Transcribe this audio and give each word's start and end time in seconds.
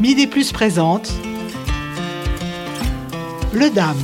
Midi 0.00 0.26
Plus 0.26 0.50
présente 0.50 1.12
Le 3.52 3.68
Dame. 3.68 3.98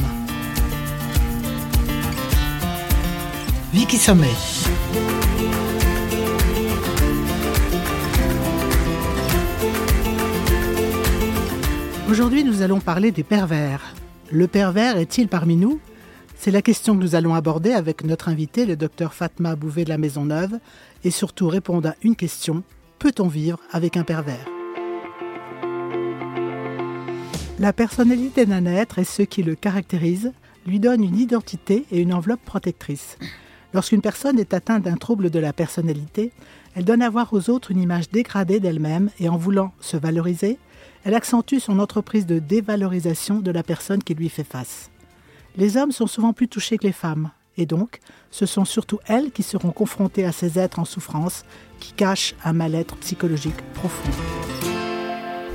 Vicky 3.73 3.97
Sommet. 3.97 4.27
Aujourd'hui, 12.11 12.45
nous 12.45 12.61
allons 12.61 12.81
parler 12.81 13.11
des 13.11 13.23
pervers. 13.23 13.81
Le 14.31 14.47
pervers 14.49 14.99
est-il 14.99 15.29
parmi 15.29 15.57
nous? 15.57 15.81
C'est 16.35 16.51
la 16.51 16.61
question 16.61 16.95
que 16.95 17.01
nous 17.01 17.15
allons 17.15 17.35
aborder 17.35 17.73
avec 17.73 18.05
notre 18.05 18.29
invité, 18.29 18.67
le 18.67 18.77
docteur 18.77 19.15
Fatma 19.15 19.57
Bouvet 19.57 19.85
de 19.85 19.89
la 19.89 19.97
Maison 19.97 20.27
Neuve, 20.27 20.59
et 21.05 21.11
surtout 21.11 21.49
répondre 21.49 21.89
à 21.89 21.95
une 22.03 22.17
question 22.17 22.65
peut-on 22.99 23.29
vivre 23.29 23.59
avec 23.73 23.97
un 23.97 24.03
pervers? 24.03 24.56
La 27.59 27.73
personnalité 27.73 28.45
d'un 28.45 28.67
être 28.67 28.99
et 28.99 29.05
ce 29.05 29.23
qui 29.23 29.43
le 29.43 29.55
caractérise 29.55 30.33
lui 30.67 30.79
donne 30.79 31.03
une 31.03 31.17
identité 31.17 31.87
et 31.91 32.01
une 32.03 32.13
enveloppe 32.13 32.45
protectrice. 32.45 33.17
Lorsqu'une 33.73 34.03
personne 34.03 34.39
est 34.39 34.53
atteinte 34.53 34.83
d'un 34.83 34.97
trouble 34.97 35.31
de 35.31 35.39
la 35.39 35.55
personnalité, 35.55 36.33
elle 36.75 36.85
donne 36.85 37.01
à 37.01 37.09
voir 37.09 37.33
aux 37.33 37.49
autres 37.49 37.71
une 37.71 37.81
image 37.81 38.11
dégradée 38.11 38.61
d'elle-même 38.61 39.09
et 39.19 39.31
en 39.31 39.39
voulant 39.39 39.73
se 39.81 39.97
valoriser, 39.97 40.59
elle 41.05 41.15
accentue 41.15 41.59
son 41.59 41.79
entreprise 41.79 42.27
de 42.27 42.41
dévalorisation 42.41 43.41
de 43.41 43.51
la 43.51 43.63
personne 43.63 44.03
qui 44.03 44.15
lui 44.15 44.29
fait 44.29 44.45
face. 44.45 44.91
Les 45.57 45.79
hommes 45.79 45.93
sont 45.93 46.07
souvent 46.07 46.35
plus 46.35 46.49
touchés 46.49 46.77
que 46.77 46.87
les 46.87 46.93
femmes, 46.93 47.31
et 47.57 47.65
donc 47.65 48.01
ce 48.31 48.45
sont 48.45 48.67
surtout 48.67 48.99
elles 49.07 49.31
qui 49.31 49.43
seront 49.43 49.71
confrontées 49.71 50.27
à 50.27 50.33
ces 50.33 50.59
êtres 50.59 50.79
en 50.79 50.85
souffrance 50.85 51.47
qui 51.81 51.95
cachent 51.95 52.35
un 52.45 52.53
mal-être 52.53 52.97
psychologique 52.97 53.63
profond. 53.73 54.46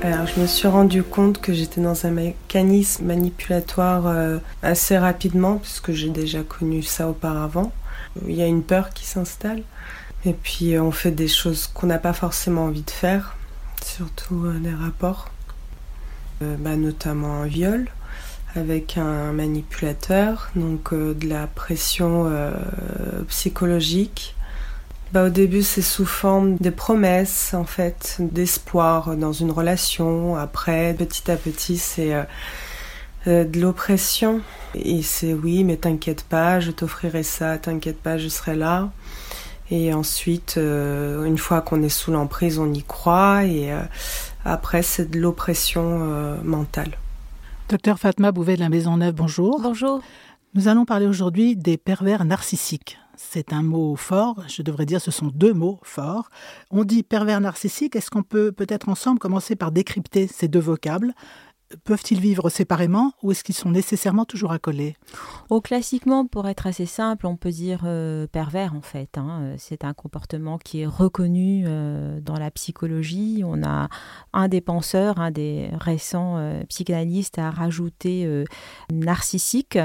Alors, 0.04 0.26
je 0.26 0.40
me 0.40 0.48
suis 0.48 0.66
rendu 0.66 1.04
compte 1.04 1.40
que 1.40 1.52
j'étais 1.52 1.80
dans 1.80 2.06
un 2.06 2.10
mécanisme 2.10 3.04
manipulatoire 3.04 4.08
euh, 4.08 4.38
assez 4.60 4.98
rapidement, 4.98 5.58
puisque 5.58 5.92
j'ai 5.92 6.08
déjà 6.08 6.42
connu 6.42 6.82
ça 6.82 7.08
auparavant. 7.08 7.70
Il 8.26 8.34
y 8.34 8.42
a 8.42 8.46
une 8.46 8.64
peur 8.64 8.90
qui 8.90 9.06
s'installe, 9.06 9.62
et 10.24 10.32
puis 10.32 10.76
on 10.76 10.90
fait 10.90 11.12
des 11.12 11.28
choses 11.28 11.68
qu'on 11.68 11.86
n'a 11.86 12.00
pas 12.00 12.12
forcément 12.12 12.64
envie 12.64 12.82
de 12.82 12.90
faire, 12.90 13.36
surtout 13.80 14.46
euh, 14.46 14.58
des 14.58 14.74
rapports, 14.74 15.30
euh, 16.42 16.56
bah, 16.58 16.74
notamment 16.74 17.42
un 17.42 17.46
viol 17.46 17.86
avec 18.56 18.98
un 18.98 19.30
manipulateur, 19.30 20.50
donc 20.56 20.92
de 20.92 21.28
la 21.28 21.46
pression 21.46 22.30
psychologique 23.26 24.34
bah, 25.12 25.26
Au 25.26 25.28
début, 25.28 25.62
c'est 25.62 25.82
sous 25.82 26.06
forme 26.06 26.56
de 26.56 26.70
promesses, 26.70 27.54
en 27.54 27.64
fait, 27.64 28.16
d'espoir 28.18 29.16
dans 29.16 29.32
une 29.32 29.50
relation. 29.50 30.36
Après, 30.36 30.94
petit 30.94 31.30
à 31.30 31.36
petit, 31.36 31.76
c'est 31.76 32.14
euh, 32.14 32.22
euh, 33.26 33.44
de 33.44 33.60
l'oppression. 33.60 34.40
Et 34.74 35.02
c'est 35.02 35.34
oui, 35.34 35.64
mais 35.64 35.76
t'inquiète 35.76 36.24
pas, 36.24 36.60
je 36.60 36.70
t'offrirai 36.70 37.22
ça, 37.22 37.58
t'inquiète 37.58 37.98
pas, 38.00 38.18
je 38.18 38.28
serai 38.28 38.56
là. 38.56 38.90
Et 39.70 39.94
ensuite, 39.94 40.54
euh, 40.56 41.24
une 41.24 41.38
fois 41.38 41.60
qu'on 41.60 41.82
est 41.82 41.88
sous 41.88 42.10
l'emprise, 42.10 42.58
on 42.58 42.72
y 42.72 42.82
croit. 42.82 43.44
Et 43.44 43.70
après, 44.44 44.82
c'est 44.82 45.10
de 45.10 45.18
l'oppression 45.18 46.36
mentale. 46.42 46.98
Docteur 47.68 47.98
Fatma 47.98 48.32
Bouvet 48.32 48.56
de 48.56 48.60
la 48.60 48.68
Maison 48.68 48.96
Neuve, 48.96 49.14
bonjour. 49.14 49.60
Bonjour. 49.62 50.02
Nous 50.54 50.68
allons 50.68 50.84
parler 50.84 51.06
aujourd'hui 51.06 51.56
des 51.56 51.78
pervers 51.78 52.26
narcissiques 52.26 52.98
c'est 53.16 53.52
un 53.52 53.62
mot 53.62 53.96
fort, 53.96 54.42
je 54.48 54.62
devrais 54.62 54.86
dire 54.86 55.00
ce 55.00 55.10
sont 55.10 55.26
deux 55.26 55.52
mots 55.52 55.78
forts. 55.82 56.30
On 56.70 56.84
dit 56.84 57.02
pervers 57.02 57.40
narcissique, 57.40 57.96
est-ce 57.96 58.10
qu'on 58.10 58.22
peut 58.22 58.52
peut-être 58.52 58.88
ensemble 58.88 59.18
commencer 59.18 59.56
par 59.56 59.72
décrypter 59.72 60.26
ces 60.26 60.48
deux 60.48 60.60
vocables? 60.60 61.14
Peuvent-ils 61.84 62.20
vivre 62.20 62.50
séparément 62.50 63.12
ou 63.22 63.30
est-ce 63.30 63.44
qu'ils 63.44 63.54
sont 63.54 63.70
nécessairement 63.70 64.24
toujours 64.24 64.52
accolés? 64.52 64.96
Au 65.50 65.60
classiquement, 65.60 66.26
pour 66.26 66.48
être 66.48 66.66
assez 66.66 66.86
simple, 66.86 67.26
on 67.26 67.36
peut 67.36 67.50
dire 67.50 67.82
euh, 67.84 68.26
pervers 68.26 68.74
en 68.74 68.82
fait. 68.82 69.18
Hein. 69.18 69.54
C'est 69.58 69.84
un 69.84 69.92
comportement 69.92 70.58
qui 70.58 70.80
est 70.80 70.86
reconnu 70.86 71.64
euh, 71.66 72.20
dans 72.20 72.36
la 72.36 72.50
psychologie. 72.50 73.42
On 73.44 73.62
a 73.62 73.88
un 74.32 74.48
des 74.48 74.60
penseurs, 74.60 75.18
un 75.18 75.30
des 75.30 75.70
récents 75.80 76.36
euh, 76.38 76.62
psychanalystes 76.64 77.38
a 77.38 77.50
rajouté 77.50 78.26
narcissique, 78.92 79.78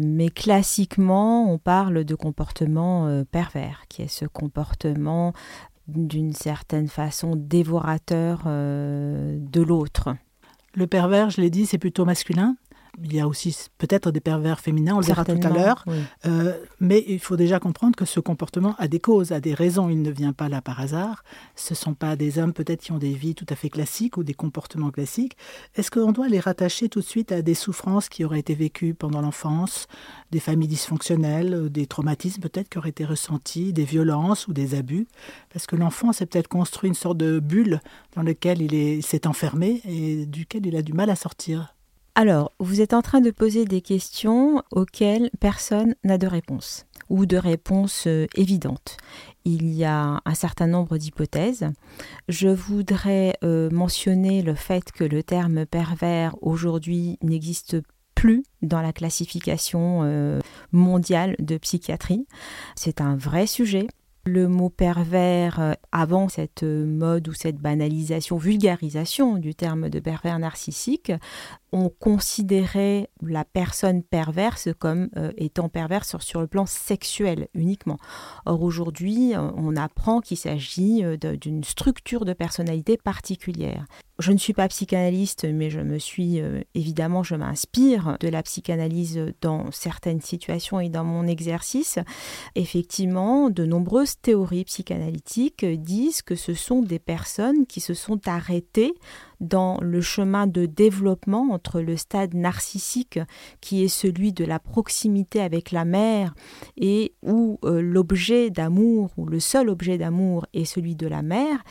mais 0.00 0.28
classiquement, 0.28 1.52
on 1.52 1.58
parle 1.58 2.04
de 2.04 2.14
comportement 2.14 3.22
pervers, 3.30 3.84
qui 3.88 4.02
est 4.02 4.08
ce 4.08 4.24
comportement 4.24 5.32
d'une 5.88 6.32
certaine 6.32 6.88
façon 6.88 7.34
dévorateur 7.36 8.44
de 8.44 9.62
l'autre. 9.62 10.14
Le 10.74 10.86
pervers, 10.86 11.30
je 11.30 11.40
l'ai 11.40 11.50
dit, 11.50 11.66
c'est 11.66 11.78
plutôt 11.78 12.04
masculin. 12.04 12.56
Il 13.02 13.14
y 13.14 13.20
a 13.20 13.26
aussi 13.26 13.56
peut-être 13.78 14.10
des 14.10 14.20
pervers 14.20 14.60
féminins, 14.60 14.96
on 14.96 15.00
le 15.00 15.06
verra 15.06 15.24
tout 15.24 15.40
à 15.42 15.48
l'heure. 15.48 15.84
Euh, 16.26 16.52
mais 16.78 17.02
il 17.08 17.18
faut 17.18 17.36
déjà 17.36 17.58
comprendre 17.58 17.96
que 17.96 18.04
ce 18.04 18.20
comportement 18.20 18.74
a 18.78 18.86
des 18.86 19.00
causes, 19.00 19.32
a 19.32 19.40
des 19.40 19.54
raisons. 19.54 19.88
Il 19.88 20.02
ne 20.02 20.10
vient 20.10 20.34
pas 20.34 20.50
là 20.50 20.60
par 20.60 20.78
hasard. 20.78 21.24
Ce 21.56 21.72
ne 21.72 21.76
sont 21.76 21.94
pas 21.94 22.16
des 22.16 22.38
hommes 22.38 22.52
peut-être 22.52 22.82
qui 22.82 22.92
ont 22.92 22.98
des 22.98 23.14
vies 23.14 23.34
tout 23.34 23.46
à 23.48 23.54
fait 23.54 23.70
classiques 23.70 24.18
ou 24.18 24.24
des 24.24 24.34
comportements 24.34 24.90
classiques. 24.90 25.38
Est-ce 25.74 25.90
qu'on 25.90 26.12
doit 26.12 26.28
les 26.28 26.38
rattacher 26.38 26.90
tout 26.90 27.00
de 27.00 27.04
suite 27.04 27.32
à 27.32 27.40
des 27.40 27.54
souffrances 27.54 28.10
qui 28.10 28.24
auraient 28.24 28.40
été 28.40 28.54
vécues 28.54 28.92
pendant 28.92 29.22
l'enfance, 29.22 29.86
des 30.30 30.40
familles 30.40 30.68
dysfonctionnelles, 30.68 31.70
des 31.70 31.86
traumatismes 31.86 32.42
peut-être 32.42 32.68
qui 32.68 32.76
auraient 32.76 32.90
été 32.90 33.06
ressentis, 33.06 33.72
des 33.72 33.84
violences 33.84 34.48
ou 34.48 34.52
des 34.52 34.74
abus? 34.74 35.08
Parce 35.50 35.66
que 35.66 35.76
l'enfant 35.76 36.12
s'est 36.12 36.26
peut-être 36.26 36.48
construit 36.48 36.88
une 36.88 36.94
sorte 36.94 37.16
de 37.16 37.40
bulle 37.40 37.80
dans 38.14 38.22
laquelle 38.22 38.60
il 38.60 39.02
s'est 39.02 39.26
enfermé 39.26 39.80
et 39.86 40.26
duquel 40.26 40.66
il 40.66 40.76
a 40.76 40.82
du 40.82 40.92
mal 40.92 41.08
à 41.08 41.16
sortir. 41.16 41.74
Alors, 42.14 42.52
vous 42.58 42.82
êtes 42.82 42.92
en 42.92 43.00
train 43.00 43.22
de 43.22 43.30
poser 43.30 43.64
des 43.64 43.80
questions 43.80 44.62
auxquelles 44.70 45.30
personne 45.40 45.94
n'a 46.04 46.18
de 46.18 46.26
réponse 46.26 46.84
ou 47.08 47.24
de 47.24 47.38
réponse 47.38 48.06
euh, 48.06 48.26
évidente. 48.36 48.98
Il 49.46 49.72
y 49.72 49.84
a 49.84 50.20
un 50.22 50.34
certain 50.34 50.66
nombre 50.66 50.98
d'hypothèses. 50.98 51.70
Je 52.28 52.48
voudrais 52.48 53.34
euh, 53.42 53.70
mentionner 53.70 54.42
le 54.42 54.54
fait 54.54 54.92
que 54.92 55.04
le 55.04 55.22
terme 55.22 55.64
pervers 55.64 56.36
aujourd'hui 56.42 57.18
n'existe 57.22 57.78
plus 58.14 58.44
dans 58.60 58.82
la 58.82 58.92
classification 58.92 60.00
euh, 60.02 60.40
mondiale 60.70 61.34
de 61.38 61.56
psychiatrie. 61.56 62.26
C'est 62.76 63.00
un 63.00 63.16
vrai 63.16 63.46
sujet 63.46 63.86
le 64.24 64.46
mot 64.46 64.70
pervers, 64.70 65.74
avant 65.90 66.28
cette 66.28 66.62
mode 66.62 67.26
ou 67.26 67.32
cette 67.32 67.56
banalisation, 67.56 68.36
vulgarisation 68.36 69.36
du 69.36 69.52
terme 69.52 69.88
de 69.88 69.98
pervers 69.98 70.38
narcissique, 70.38 71.10
on 71.72 71.88
considérait 71.88 73.08
la 73.22 73.44
personne 73.44 74.02
perverse 74.02 74.68
comme 74.78 75.08
euh, 75.16 75.32
étant 75.36 75.68
perverse 75.68 76.16
sur, 76.18 76.40
le 76.40 76.46
plan 76.46 76.66
sexuel 76.66 77.48
uniquement. 77.54 77.98
Or 78.46 78.62
aujourd'hui, 78.62 79.32
on 79.36 79.76
apprend 79.76 80.20
qu'il 80.20 80.36
s'agit 80.36 81.02
d'une 81.18 81.64
structure 81.64 82.24
de 82.24 82.32
personnalité 82.32 82.96
particulière. 82.96 83.86
Je 84.18 84.32
ne 84.32 84.38
suis 84.38 84.52
pas 84.52 84.68
psychanalyste, 84.68 85.44
mais 85.44 85.70
je 85.70 85.80
me 85.80 85.98
suis 85.98 86.40
évidemment, 86.74 87.22
je 87.22 87.34
m'inspire 87.34 88.16
de 88.20 88.28
la 88.28 88.42
psychanalyse 88.42 89.20
dans 89.40 89.70
certaines 89.70 90.20
situations 90.20 90.80
et 90.80 90.88
dans 90.88 91.04
mon 91.04 91.26
exercice. 91.26 91.98
Effectivement, 92.54 93.50
de 93.50 93.64
nombreuses 93.64 94.20
théories 94.20 94.64
psychanalytiques 94.64 95.64
disent 95.64 96.22
que 96.22 96.36
ce 96.36 96.54
sont 96.54 96.82
des 96.82 96.98
personnes 96.98 97.66
qui 97.66 97.80
se 97.80 97.94
sont 97.94 98.20
arrêtées 98.28 98.94
dans 99.42 99.78
le 99.82 100.00
chemin 100.00 100.46
de 100.46 100.66
développement 100.66 101.50
entre 101.52 101.80
le 101.80 101.96
stade 101.96 102.32
narcissique 102.34 103.18
qui 103.60 103.84
est 103.84 103.88
celui 103.88 104.32
de 104.32 104.44
la 104.44 104.58
proximité 104.58 105.40
avec 105.40 105.72
la 105.72 105.84
mère 105.84 106.34
et 106.76 107.14
où 107.22 107.58
euh, 107.64 107.82
l'objet 107.82 108.50
d'amour 108.50 109.10
ou 109.16 109.26
le 109.26 109.40
seul 109.40 109.68
objet 109.68 109.98
d'amour 109.98 110.46
est 110.54 110.64
celui 110.64 110.94
de 110.94 111.06
la 111.06 111.22
mère 111.22 111.62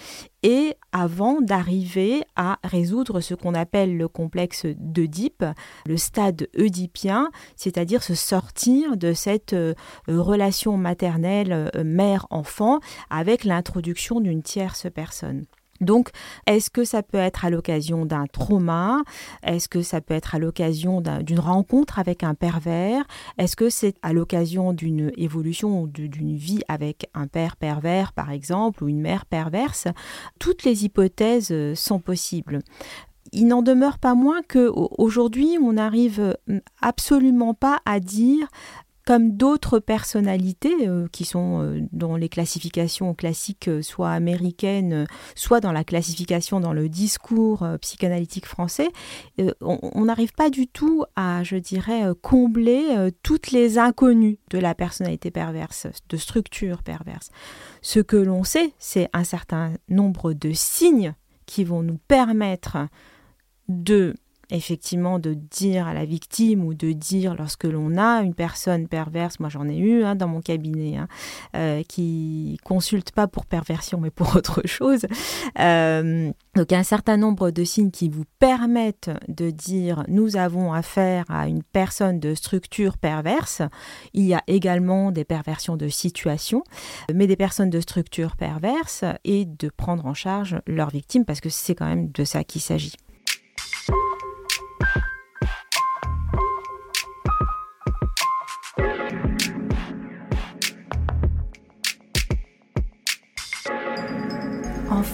et 0.43 0.75
avant 0.91 1.41
d'arriver 1.41 2.23
à 2.35 2.59
résoudre 2.63 3.21
ce 3.21 3.33
qu'on 3.33 3.53
appelle 3.53 3.95
le 3.95 4.07
complexe 4.07 4.65
d'Oedipe, 4.77 5.45
le 5.85 5.97
stade 5.97 6.47
oedipien, 6.57 7.29
c'est-à-dire 7.55 8.03
se 8.03 8.15
sortir 8.15 8.97
de 8.97 9.13
cette 9.13 9.53
euh, 9.53 9.73
relation 10.07 10.77
maternelle 10.77 11.71
euh, 11.75 11.83
mère-enfant 11.83 12.79
avec 13.09 13.43
l'introduction 13.43 14.19
d'une 14.19 14.43
tierce 14.43 14.87
personne. 14.93 15.45
Donc, 15.81 16.09
est-ce 16.47 16.69
que 16.69 16.83
ça 16.83 17.03
peut 17.03 17.17
être 17.17 17.43
à 17.43 17.49
l'occasion 17.49 18.05
d'un 18.05 18.27
trauma? 18.27 19.01
Est-ce 19.43 19.67
que 19.67 19.81
ça 19.81 19.99
peut 19.99 20.13
être 20.13 20.35
à 20.35 20.39
l'occasion 20.39 21.01
d'une 21.01 21.39
rencontre 21.39 21.99
avec 21.99 22.23
un 22.23 22.35
pervers? 22.35 23.05
Est-ce 23.37 23.55
que 23.55 23.69
c'est 23.69 23.95
à 24.01 24.13
l'occasion 24.13 24.73
d'une 24.73 25.11
évolution 25.17 25.81
ou 25.81 25.87
d'une 25.87 26.35
vie 26.35 26.61
avec 26.67 27.09
un 27.13 27.27
père 27.27 27.57
pervers, 27.57 28.13
par 28.13 28.31
exemple, 28.31 28.83
ou 28.83 28.87
une 28.87 29.01
mère 29.01 29.25
perverse? 29.25 29.87
Toutes 30.39 30.63
les 30.63 30.85
hypothèses 30.85 31.51
euh, 31.51 31.75
sont 31.75 31.99
possibles. 31.99 32.59
Il 33.33 33.47
n'en 33.47 33.61
demeure 33.61 33.97
pas 33.97 34.13
moins 34.13 34.41
que 34.41 34.69
aujourd'hui 34.75 35.57
on 35.61 35.73
n'arrive 35.73 36.35
absolument 36.81 37.53
pas 37.53 37.79
à 37.85 38.01
dire 38.01 38.47
comme 39.11 39.35
d'autres 39.35 39.79
personnalités 39.79 40.87
euh, 40.87 41.05
qui 41.11 41.25
sont 41.25 41.61
euh, 41.61 41.81
dans 41.91 42.15
les 42.15 42.29
classifications 42.29 43.13
classiques, 43.13 43.67
euh, 43.67 43.81
soit 43.81 44.09
américaines, 44.09 45.05
soit 45.35 45.59
dans 45.59 45.73
la 45.73 45.83
classification 45.83 46.61
dans 46.61 46.71
le 46.71 46.87
discours 46.87 47.67
psychanalytique 47.81 48.45
français, 48.45 48.87
on 49.59 50.05
n'arrive 50.05 50.31
pas 50.31 50.49
du 50.49 50.65
tout 50.65 51.03
à, 51.17 51.43
je 51.43 51.57
dirais, 51.57 52.03
combler 52.21 53.11
toutes 53.21 53.51
les 53.51 53.77
inconnues 53.77 54.39
de 54.49 54.59
la 54.59 54.75
personnalité 54.75 55.29
perverse, 55.29 55.87
de 56.07 56.15
structure 56.15 56.81
perverse. 56.81 57.31
Ce 57.81 57.99
que 57.99 58.15
l'on 58.15 58.45
sait, 58.45 58.71
c'est 58.79 59.09
un 59.11 59.25
certain 59.25 59.73
nombre 59.89 60.31
de 60.31 60.53
signes 60.53 61.15
qui 61.45 61.65
vont 61.65 61.83
nous 61.83 61.99
permettre 62.07 62.77
de 63.67 64.15
effectivement 64.51 65.17
de 65.17 65.33
dire 65.33 65.87
à 65.87 65.93
la 65.93 66.05
victime 66.05 66.63
ou 66.63 66.73
de 66.73 66.91
dire 66.91 67.35
lorsque 67.35 67.63
l'on 67.63 67.97
a 67.97 68.21
une 68.21 68.33
personne 68.35 68.87
perverse, 68.87 69.39
moi 69.39 69.49
j'en 69.49 69.67
ai 69.67 69.77
eu 69.77 70.03
hein, 70.03 70.15
dans 70.15 70.27
mon 70.27 70.41
cabinet, 70.41 70.97
hein, 70.97 71.07
euh, 71.55 71.83
qui 71.87 72.59
consulte 72.63 73.11
pas 73.11 73.27
pour 73.27 73.45
perversion 73.45 73.99
mais 73.99 74.11
pour 74.11 74.35
autre 74.35 74.61
chose. 74.65 75.05
Euh, 75.59 76.31
donc 76.55 76.73
un 76.73 76.83
certain 76.83 77.17
nombre 77.17 77.51
de 77.51 77.63
signes 77.63 77.91
qui 77.91 78.09
vous 78.09 78.25
permettent 78.39 79.11
de 79.27 79.49
dire 79.49 80.03
nous 80.07 80.35
avons 80.35 80.73
affaire 80.73 81.25
à 81.29 81.47
une 81.47 81.63
personne 81.63 82.19
de 82.19 82.35
structure 82.35 82.97
perverse. 82.97 83.61
Il 84.13 84.25
y 84.25 84.33
a 84.33 84.43
également 84.47 85.11
des 85.11 85.23
perversions 85.23 85.77
de 85.77 85.87
situation, 85.87 86.63
mais 87.13 87.27
des 87.27 87.37
personnes 87.37 87.69
de 87.69 87.79
structure 87.79 88.35
perverse 88.35 89.05
et 89.23 89.45
de 89.45 89.69
prendre 89.69 90.05
en 90.05 90.13
charge 90.13 90.59
leurs 90.67 90.89
victimes 90.89 91.25
parce 91.25 91.41
que 91.41 91.49
c'est 91.49 91.75
quand 91.75 91.87
même 91.87 92.11
de 92.11 92.23
ça 92.25 92.43
qu'il 92.43 92.61
s'agit. 92.61 92.95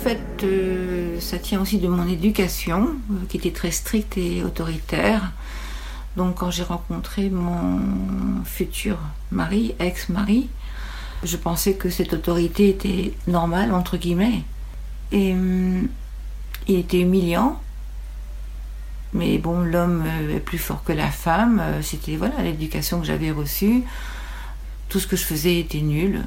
Fait, 0.08 0.44
euh, 0.44 1.20
ça 1.20 1.38
tient 1.38 1.62
aussi 1.62 1.80
de 1.80 1.88
mon 1.90 2.08
éducation, 2.08 2.96
euh, 3.12 3.26
qui 3.28 3.38
était 3.38 3.52
très 3.52 3.72
stricte 3.72 4.18
et 4.18 4.42
autoritaire. 4.42 5.34
Donc 6.16 6.36
quand 6.36 6.50
j'ai 6.50 6.64
rencontré 6.64 7.30
mon 7.30 7.82
futur 8.46 8.98
mari, 9.32 9.76
ex-mari, 9.80 10.48
je 11.24 11.36
pensais 11.36 11.74
que 11.74 11.90
cette 11.90 12.14
autorité 12.14 12.70
était 12.70 13.14
normale, 13.28 13.74
entre 13.74 13.98
guillemets. 13.98 14.44
Et 15.12 15.34
hum, 15.34 15.90
il 16.70 16.80
était 16.80 17.02
humiliant. 17.02 17.62
Mais 19.14 19.38
bon, 19.40 19.60
l'homme 19.60 20.06
est 20.30 20.40
plus 20.40 20.58
fort 20.58 20.84
que 20.86 20.94
la 20.94 21.10
femme. 21.10 21.62
C'était 21.82 22.16
voilà 22.16 22.42
l'éducation 22.44 23.02
que 23.02 23.06
j'avais 23.06 23.32
reçue. 23.32 23.84
Tout 24.90 25.00
ce 25.00 25.08
que 25.08 25.18
je 25.18 25.24
faisais 25.24 25.60
était 25.60 25.82
nul. 25.82 26.24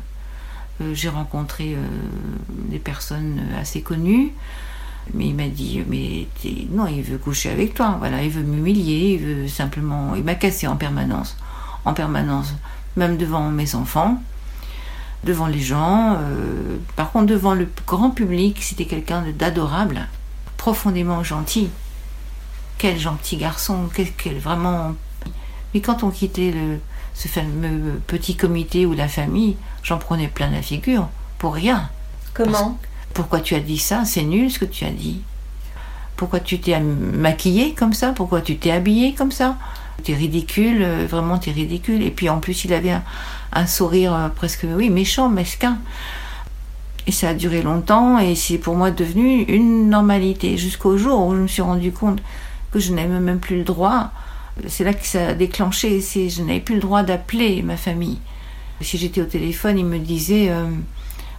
Euh, 0.81 0.95
j'ai 0.95 1.09
rencontré 1.09 1.75
euh, 1.75 1.87
des 2.49 2.79
personnes 2.79 3.41
assez 3.59 3.83
connues. 3.83 4.33
Mais 5.15 5.29
il 5.29 5.35
m'a 5.35 5.49
dit, 5.49 5.83
mais 5.89 6.27
non, 6.71 6.87
il 6.87 7.03
veut 7.03 7.19
coucher 7.19 7.51
avec 7.51 7.75
toi. 7.75 7.97
Voilà, 7.99 8.23
il 8.23 8.31
veut 8.31 8.43
m'humilier, 8.43 9.15
il 9.15 9.19
veut 9.19 9.49
simplement. 9.49 10.15
Il 10.15 10.23
m'a 10.23 10.35
cassé 10.35 10.67
en 10.67 10.77
permanence. 10.77 11.37
En 11.85 11.95
permanence. 11.95 12.55
Même 12.97 13.17
devant 13.17 13.51
mes 13.51 13.75
enfants, 13.75 14.23
devant 15.25 15.47
les 15.47 15.61
gens. 15.61 16.17
Euh, 16.21 16.77
par 16.97 17.11
contre, 17.11 17.27
devant 17.27 17.55
le 17.55 17.69
grand 17.87 18.11
public, 18.11 18.59
c'était 18.63 18.85
quelqu'un 18.85 19.25
d'adorable, 19.37 20.07
profondément 20.57 21.25
gentil. 21.25 21.71
Quel 22.79 22.99
gentil 22.99 23.37
garçon, 23.37 23.89
quel, 23.93 24.13
quel 24.13 24.39
vraiment. 24.39 24.95
Mais 25.75 25.81
quand 25.81 26.03
on 26.03 26.11
quittait 26.11 26.53
le, 26.53 26.79
ce 27.15 27.29
fameux 27.29 28.01
petit 28.07 28.37
comité 28.37 28.87
ou 28.87 28.95
la 28.95 29.09
famille, 29.09 29.57
j'en 29.83 29.99
prenais 29.99 30.29
plein 30.29 30.51
la 30.51 30.63
figure, 30.63 31.09
pour 31.39 31.55
rien. 31.55 31.89
Comment 32.35 32.79
Pourquoi 33.15 33.41
tu 33.41 33.55
as 33.55 33.61
dit 33.61 33.79
ça? 33.79 34.05
C'est 34.05 34.23
nul 34.23 34.51
ce 34.51 34.59
que 34.59 34.65
tu 34.65 34.85
as 34.85 34.91
dit. 34.91 35.23
Pourquoi 36.17 36.41
tu 36.41 36.61
t'es 36.61 36.79
maquillée 36.79 37.75
comme 37.75 37.95
ça? 37.95 38.13
Pourquoi 38.13 38.43
tu 38.43 38.57
t'es 38.59 38.71
habillée 38.71 39.15
comme 39.15 39.33
ça? 39.33 39.57
T'es 40.05 40.15
ridicule, 40.15 40.83
euh, 40.83 41.07
vraiment 41.09 41.39
t'es 41.39 41.51
ridicule. 41.51 42.03
Et 42.03 42.11
puis 42.11 42.29
en 42.29 42.41
plus, 42.41 42.65
il 42.65 42.73
avait 42.73 42.95
un, 43.53 43.67
sourire 43.67 44.15
euh, 44.15 44.29
presque, 44.29 44.67
oui, 44.69 44.91
méchant, 44.91 45.29
mesquin. 45.29 45.79
Et 47.07 47.13
ça 47.13 47.31
a 47.31 47.35
duré 47.35 47.63
longtemps 47.63 48.19
et 48.19 48.35
c'est 48.35 48.59
pour 48.59 48.77
moi 48.77 48.91
devenu 48.91 49.43
une 49.45 49.89
normalité 49.89 50.59
jusqu'au 50.59 50.99
jour 50.99 51.27
où 51.27 51.35
je 51.35 51.41
me 51.41 51.49
suis 51.49 51.63
rendu 51.63 51.91
compte 51.91 52.21
que 52.71 52.79
je 52.79 52.93
n'avais 52.93 53.09
même 53.19 53.41
plus 53.41 53.57
le 53.57 53.65
droit. 53.65 54.11
C'est 54.69 54.85
là 54.85 54.95
que 54.95 55.07
ça 55.07 55.29
a 55.29 55.35
déclenché. 55.35 56.01
Je 56.01 56.43
n'avais 56.43 56.61
plus 56.61 56.77
le 56.77 56.81
droit 56.81 57.03
d'appeler 57.03 57.63
ma 57.63 57.77
famille. 57.77 58.19
Si 58.81 58.97
j'étais 58.97 59.21
au 59.21 59.27
téléphone, 59.27 59.79
il 59.79 59.85
me 59.85 59.99
disait 59.99 60.49
euh, 60.51 60.65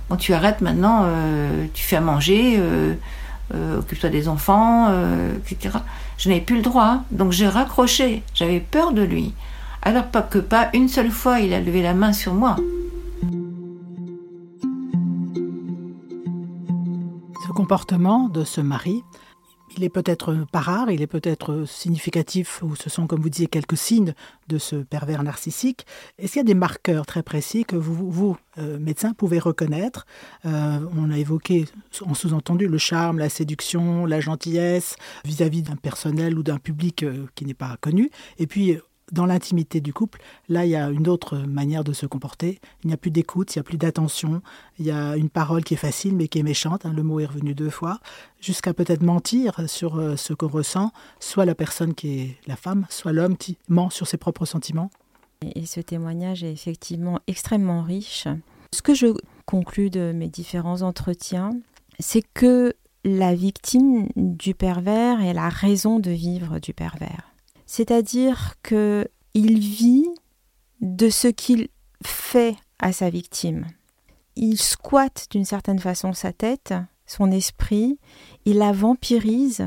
Bon, 0.09 0.15
tu 0.15 0.33
arrêtes 0.33 0.61
maintenant, 0.61 1.01
euh, 1.05 1.65
tu 1.73 1.83
fais 1.83 1.95
à 1.95 2.01
manger, 2.01 2.55
euh, 2.57 2.95
occupe-toi 3.79 4.09
des 4.09 4.27
enfants, 4.27 4.89
etc. 5.51 5.77
Je 6.17 6.29
n'avais 6.29 6.41
plus 6.41 6.57
le 6.57 6.61
droit, 6.61 7.03
donc 7.11 7.31
j'ai 7.31 7.47
raccroché. 7.47 8.23
J'avais 8.33 8.59
peur 8.59 8.91
de 8.93 9.01
lui. 9.01 9.33
Alors 9.81 10.05
pas 10.05 10.21
que 10.21 10.37
pas 10.37 10.69
une 10.73 10.87
seule 10.87 11.09
fois 11.09 11.39
il 11.39 11.53
a 11.53 11.59
levé 11.59 11.81
la 11.81 11.95
main 11.95 12.13
sur 12.13 12.33
moi. 12.35 12.55
Ce 17.43 17.51
comportement 17.51 18.29
de 18.29 18.43
ce 18.43 18.61
mari 18.61 19.03
il 19.77 19.83
est 19.83 19.89
peut-être 19.89 20.45
pas 20.51 20.59
rare, 20.59 20.91
il 20.91 21.01
est 21.01 21.07
peut-être 21.07 21.65
significatif, 21.65 22.61
ou 22.63 22.75
ce 22.75 22.89
sont, 22.89 23.07
comme 23.07 23.21
vous 23.21 23.29
disiez, 23.29 23.47
quelques 23.47 23.77
signes 23.77 24.13
de 24.47 24.57
ce 24.57 24.75
pervers 24.75 25.23
narcissique. 25.23 25.85
Est-ce 26.17 26.33
qu'il 26.33 26.39
y 26.39 26.41
a 26.41 26.45
des 26.45 26.53
marqueurs 26.53 27.05
très 27.05 27.23
précis 27.23 27.65
que 27.65 27.75
vous, 27.75 28.37
euh, 28.57 28.79
médecin, 28.79 29.13
pouvez 29.13 29.39
reconnaître? 29.39 30.05
Euh, 30.45 30.79
On 30.97 31.11
a 31.11 31.17
évoqué 31.17 31.65
en 32.05 32.13
sous-entendu 32.13 32.67
le 32.67 32.77
charme, 32.77 33.19
la 33.19 33.29
séduction, 33.29 34.05
la 34.05 34.19
gentillesse 34.19 34.95
vis-à-vis 35.25 35.61
d'un 35.61 35.75
personnel 35.75 36.37
ou 36.37 36.43
d'un 36.43 36.57
public 36.57 37.03
euh, 37.03 37.27
qui 37.35 37.45
n'est 37.45 37.53
pas 37.53 37.77
connu. 37.79 38.09
Et 38.37 38.47
puis, 38.47 38.77
dans 39.11 39.25
l'intimité 39.25 39.81
du 39.81 39.93
couple, 39.93 40.21
là, 40.49 40.65
il 40.65 40.71
y 40.71 40.75
a 40.75 40.89
une 40.89 41.07
autre 41.07 41.37
manière 41.37 41.83
de 41.83 41.93
se 41.93 42.05
comporter. 42.05 42.59
Il 42.83 42.87
n'y 42.87 42.93
a 42.93 42.97
plus 42.97 43.11
d'écoute, 43.11 43.55
il 43.55 43.59
n'y 43.59 43.61
a 43.61 43.63
plus 43.63 43.77
d'attention. 43.77 44.41
Il 44.79 44.85
y 44.85 44.91
a 44.91 45.15
une 45.15 45.29
parole 45.29 45.63
qui 45.63 45.73
est 45.73 45.77
facile 45.77 46.15
mais 46.15 46.27
qui 46.27 46.39
est 46.39 46.43
méchante. 46.43 46.85
Hein, 46.85 46.93
le 46.95 47.03
mot 47.03 47.19
est 47.19 47.25
revenu 47.25 47.53
deux 47.53 47.69
fois. 47.69 47.99
Jusqu'à 48.39 48.73
peut-être 48.73 49.03
mentir 49.03 49.69
sur 49.69 49.97
euh, 49.97 50.15
ce 50.15 50.33
qu'on 50.33 50.47
ressent. 50.47 50.91
Soit 51.19 51.45
la 51.45 51.55
personne 51.55 51.93
qui 51.93 52.19
est 52.19 52.37
la 52.47 52.55
femme, 52.55 52.85
soit 52.89 53.11
l'homme 53.11 53.37
qui 53.37 53.57
ment 53.67 53.89
sur 53.89 54.07
ses 54.07 54.17
propres 54.17 54.45
sentiments. 54.45 54.91
Et 55.55 55.65
ce 55.65 55.79
témoignage 55.79 56.43
est 56.43 56.51
effectivement 56.51 57.19
extrêmement 57.27 57.81
riche. 57.81 58.27
Ce 58.73 58.81
que 58.81 58.93
je 58.93 59.07
conclus 59.45 59.89
de 59.89 60.13
mes 60.13 60.27
différents 60.29 60.81
entretiens, 60.81 61.51
c'est 61.99 62.23
que 62.33 62.73
la 63.03 63.33
victime 63.33 64.07
du 64.15 64.53
pervers 64.53 65.21
est 65.21 65.33
la 65.33 65.49
raison 65.49 65.99
de 65.99 66.11
vivre 66.11 66.59
du 66.59 66.73
pervers. 66.73 67.30
C'est-à-dire 67.71 68.55
que 68.63 69.07
il 69.33 69.57
vit 69.59 70.09
de 70.81 71.09
ce 71.09 71.29
qu'il 71.29 71.69
fait 72.05 72.57
à 72.79 72.91
sa 72.91 73.09
victime. 73.09 73.65
Il 74.35 74.57
squatte 74.57 75.27
d'une 75.31 75.45
certaine 75.45 75.79
façon 75.79 76.11
sa 76.11 76.33
tête, 76.33 76.73
son 77.05 77.31
esprit, 77.31 77.97
il 78.43 78.57
la 78.57 78.73
vampirise. 78.73 79.65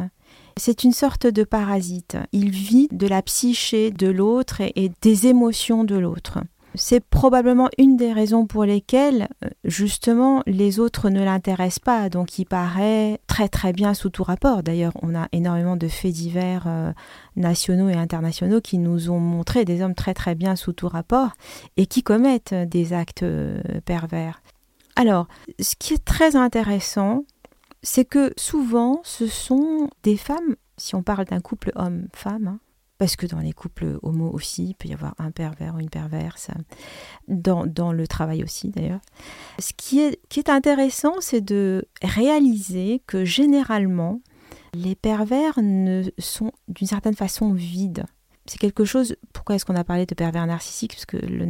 C'est 0.59 0.85
une 0.85 0.93
sorte 0.93 1.27
de 1.27 1.45
parasite. 1.45 2.19
Il 2.33 2.51
vit 2.51 2.89
de 2.93 3.07
la 3.07 3.23
psyché 3.23 3.91
de 3.91 4.09
l'autre 4.09 4.61
et, 4.61 4.93
des 5.01 5.27
émotions 5.27 5.83
de 5.83 5.97
l'autre. 5.97 6.41
C'est 6.77 7.05
probablement 7.05 7.69
une 7.79 7.97
des 7.97 8.13
raisons 8.13 8.47
pour 8.47 8.65
lesquelles, 8.65 9.29
euh, 9.45 9.49
justement, 9.63 10.43
les 10.47 10.81
autres 10.81 11.09
ne 11.09 11.23
l'intéressent 11.23 11.79
pas. 11.79 12.09
Donc, 12.09 12.39
il 12.39 12.47
paraît 12.47 13.21
très 13.29 13.49
très 13.49 13.73
bien 13.73 13.95
sous 13.95 14.11
tout 14.11 14.25
rapport. 14.25 14.65
D'ailleurs, 14.65 14.93
on 15.01 15.15
a 15.15 15.29
énormément 15.31 15.77
de 15.77 15.87
faits 15.87 16.13
divers 16.13 16.65
euh, 16.67 16.93
nationaux 17.37 17.89
et 17.89 17.95
internationaux 17.95 18.61
qui 18.61 18.79
nous 18.79 19.09
ont 19.11 19.21
montré 19.21 19.65
des 19.65 19.83
hommes 19.83 19.95
très 19.95 20.15
très 20.15 20.35
bien 20.35 20.57
sous 20.57 20.73
tout 20.73 20.89
rapport 20.89 21.31
et 21.77 21.87
qui 21.87 22.03
commettent 22.03 22.55
des 22.55 22.93
actes 22.93 23.23
euh, 23.23 23.61
pervers. 23.85 24.43
Alors, 24.97 25.29
ce 25.61 25.77
qui 25.77 25.95
est 25.95 26.05
très 26.05 26.35
intéressant, 26.35 27.25
c'est 27.83 28.05
que 28.05 28.33
souvent, 28.37 29.01
ce 29.05 29.29
sont 29.29 29.91
des 30.03 30.17
femmes, 30.17 30.57
si 30.77 30.97
on 30.97 31.03
parle 31.03 31.27
d'un 31.27 31.41
couple 31.41 31.71
homme-femme, 31.77 32.49
hein, 32.49 32.59
parce 33.05 33.17
que 33.17 33.27
dans 33.27 33.41
les 33.41 33.53
couples 33.53 33.99
homo 34.03 34.31
aussi, 34.33 34.69
il 34.69 34.75
peut 34.75 34.89
y 34.89 34.95
avoir 34.95 35.15
un 35.19 35.31
pervers 35.31 35.75
ou 35.75 35.79
une 35.79 35.91
perverse, 35.91 36.49
dans, 37.29 37.67
dans 37.67 37.93
le 37.93 38.07
travail 38.07 38.43
aussi 38.43 38.71
d'ailleurs. 38.71 39.03
Ce 39.59 39.75
qui 39.77 40.01
est, 40.01 40.19
qui 40.31 40.41
est 40.41 40.49
intéressant, 40.49 41.17
c'est 41.21 41.43
de 41.43 41.85
réaliser 42.03 43.03
que 43.07 43.27
généralement, 43.27 44.23
les 44.73 44.95
pervers 44.95 45.53
ne 45.61 46.05
sont 46.17 46.51
d'une 46.69 46.87
certaine 46.87 47.15
façon 47.15 47.53
vides 47.53 48.07
c'est 48.47 48.59
quelque 48.59 48.85
chose. 48.85 49.17
Pourquoi 49.33 49.55
est-ce 49.57 49.65
qu'on 49.65 49.77
a 49.77 49.85
parlé 49.85 50.07
de 50.07 50.15
pervers 50.15 50.47
narcissique 50.47 50.93
Parce 50.93 51.07
que 51.07 51.17
le 51.17 51.47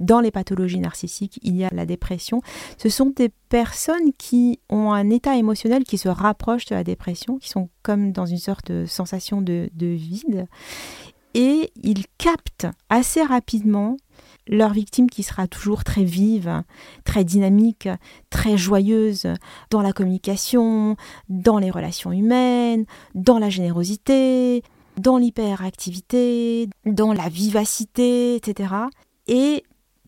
dans 0.00 0.20
les 0.20 0.30
pathologies 0.30 0.80
narcissiques, 0.80 1.38
il 1.42 1.56
y 1.56 1.64
a 1.64 1.70
la 1.72 1.86
dépression. 1.86 2.42
Ce 2.76 2.88
sont 2.88 3.12
des 3.14 3.30
personnes 3.48 4.12
qui 4.18 4.60
ont 4.68 4.92
un 4.92 5.08
état 5.10 5.36
émotionnel 5.36 5.84
qui 5.84 5.98
se 5.98 6.08
rapproche 6.08 6.66
de 6.66 6.74
la 6.74 6.84
dépression, 6.84 7.38
qui 7.38 7.48
sont 7.48 7.70
comme 7.82 8.12
dans 8.12 8.26
une 8.26 8.38
sorte 8.38 8.70
de 8.70 8.86
sensation 8.86 9.40
de, 9.40 9.70
vide. 9.74 10.46
et 11.34 11.72
ils 11.82 12.04
captent 12.18 12.66
assez 12.90 13.22
rapidement 13.22 13.96
leur 14.46 14.72
victime 14.72 15.10
qui 15.10 15.22
sera 15.22 15.46
toujours 15.46 15.84
très 15.84 16.04
vive, 16.04 16.62
très 17.04 17.22
dynamique, 17.22 17.88
très 18.30 18.56
joyeuse 18.56 19.26
dans 19.70 19.82
la 19.82 19.92
communication, 19.92 20.96
dans 21.28 21.58
les 21.58 21.70
relations 21.70 22.12
humaines, 22.12 22.86
dans 23.14 23.38
la 23.38 23.50
générosité, 23.50 24.62
dans 24.98 25.18
l'hyperactivité, 25.18 26.68
dans 26.84 27.12
la 27.12 27.28
vivacité, 27.28 28.36
etc. 28.36 28.74
Et 29.26 29.64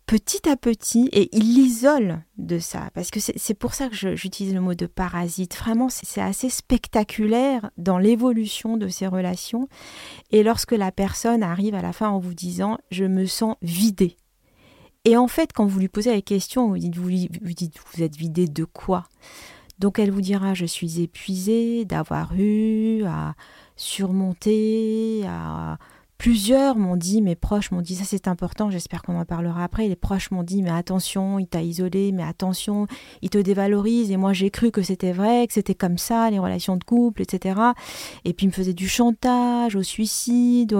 petit 0.06 0.48
à 0.48 0.56
petit, 0.56 1.08
et 1.12 1.28
il 1.36 1.54
l'isole 1.54 2.22
de 2.36 2.58
ça, 2.58 2.90
parce 2.94 3.10
que 3.10 3.20
c'est 3.20 3.54
pour 3.54 3.74
ça 3.74 3.88
que 3.88 4.16
j'utilise 4.16 4.54
le 4.54 4.60
mot 4.60 4.74
de 4.74 4.86
parasite. 4.86 5.56
Vraiment, 5.56 5.88
c'est 5.88 6.20
assez 6.20 6.48
spectaculaire 6.48 7.70
dans 7.78 7.98
l'évolution 7.98 8.76
de 8.76 8.88
ces 8.88 9.06
relations. 9.06 9.68
Et 10.32 10.42
lorsque 10.42 10.72
la 10.72 10.90
personne 10.90 11.42
arrive 11.44 11.76
à 11.76 11.82
la 11.82 11.92
fin 11.92 12.08
en 12.08 12.18
vous 12.18 12.34
disant 12.34 12.78
«je 12.90 13.04
me 13.04 13.26
sens 13.26 13.54
vidée», 13.62 14.16
et 15.04 15.16
en 15.16 15.28
fait, 15.28 15.52
quand 15.52 15.64
vous 15.64 15.78
lui 15.78 15.88
posez 15.88 16.10
la 16.10 16.20
question, 16.20 16.68
vous 16.68 16.78
dites, 16.78 16.96
vous, 16.96 17.08
dites, 17.08 17.76
vous 17.94 18.02
êtes 18.02 18.16
vidé 18.16 18.46
de 18.46 18.64
quoi? 18.64 19.06
Donc 19.78 19.98
elle 19.98 20.10
vous 20.10 20.20
dira, 20.20 20.52
je 20.52 20.66
suis 20.66 21.00
épuisée 21.00 21.86
d'avoir 21.86 22.34
eu 22.34 23.04
à 23.04 23.34
surmonter, 23.80 25.24
à... 25.26 25.78
Plusieurs 26.18 26.76
m'ont 26.76 26.98
dit, 26.98 27.22
mes 27.22 27.34
proches 27.34 27.70
m'ont 27.70 27.80
dit, 27.80 27.94
ça 27.94 28.04
c'est 28.04 28.28
important, 28.28 28.70
j'espère 28.70 29.00
qu'on 29.00 29.18
en 29.18 29.24
parlera 29.24 29.64
après. 29.64 29.88
Les 29.88 29.96
proches 29.96 30.30
m'ont 30.30 30.42
dit, 30.42 30.62
mais 30.62 30.68
attention, 30.68 31.38
il 31.38 31.46
t'a 31.46 31.62
isolé, 31.62 32.12
mais 32.12 32.22
attention, 32.22 32.86
il 33.22 33.30
te 33.30 33.38
dévalorise. 33.38 34.10
Et 34.10 34.18
moi 34.18 34.34
j'ai 34.34 34.50
cru 34.50 34.70
que 34.70 34.82
c'était 34.82 35.12
vrai, 35.12 35.46
que 35.46 35.54
c'était 35.54 35.74
comme 35.74 35.96
ça, 35.96 36.30
les 36.30 36.38
relations 36.38 36.76
de 36.76 36.84
couple, 36.84 37.22
etc. 37.22 37.58
Et 38.26 38.34
puis 38.34 38.44
il 38.44 38.48
me 38.48 38.52
faisait 38.52 38.74
du 38.74 38.86
chantage, 38.86 39.76
au 39.76 39.82
suicide. 39.82 40.76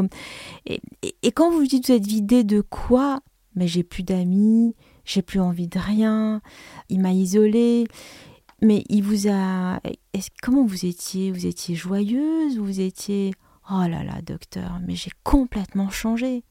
Et, 0.66 0.83
et 1.23 1.33
quand 1.33 1.50
vous 1.50 1.66
dites, 1.66 1.87
vous 1.87 1.95
êtes 1.95 2.07
vidé 2.07 2.45
de 2.45 2.61
quoi? 2.61 3.21
Mais 3.54 3.66
j'ai 3.66 3.83
plus 3.83 4.02
d'amis, 4.02 4.76
j'ai 5.07 5.23
plus 5.23 5.40
envie 5.40 5.69
de 5.69 5.78
rien, 5.78 6.42
il 6.90 7.00
m'a 7.00 7.12
isolée. 7.12 7.87
Mais 8.62 8.85
il 8.88 9.02
vous 9.02 9.29
a. 9.29 9.81
Comment 10.43 10.64
vous 10.64 10.85
étiez? 10.87 11.33
Vous 11.33 11.47
étiez 11.47 11.75
joyeuse 11.75 12.59
Vous 12.59 12.81
étiez. 12.81 13.33
Oh 13.71 13.87
là 13.87 14.02
là, 14.02 14.21
docteur, 14.23 14.81
mais 14.85 14.97
j'ai 14.97 15.12
complètement 15.23 15.90
changé. 15.90 16.43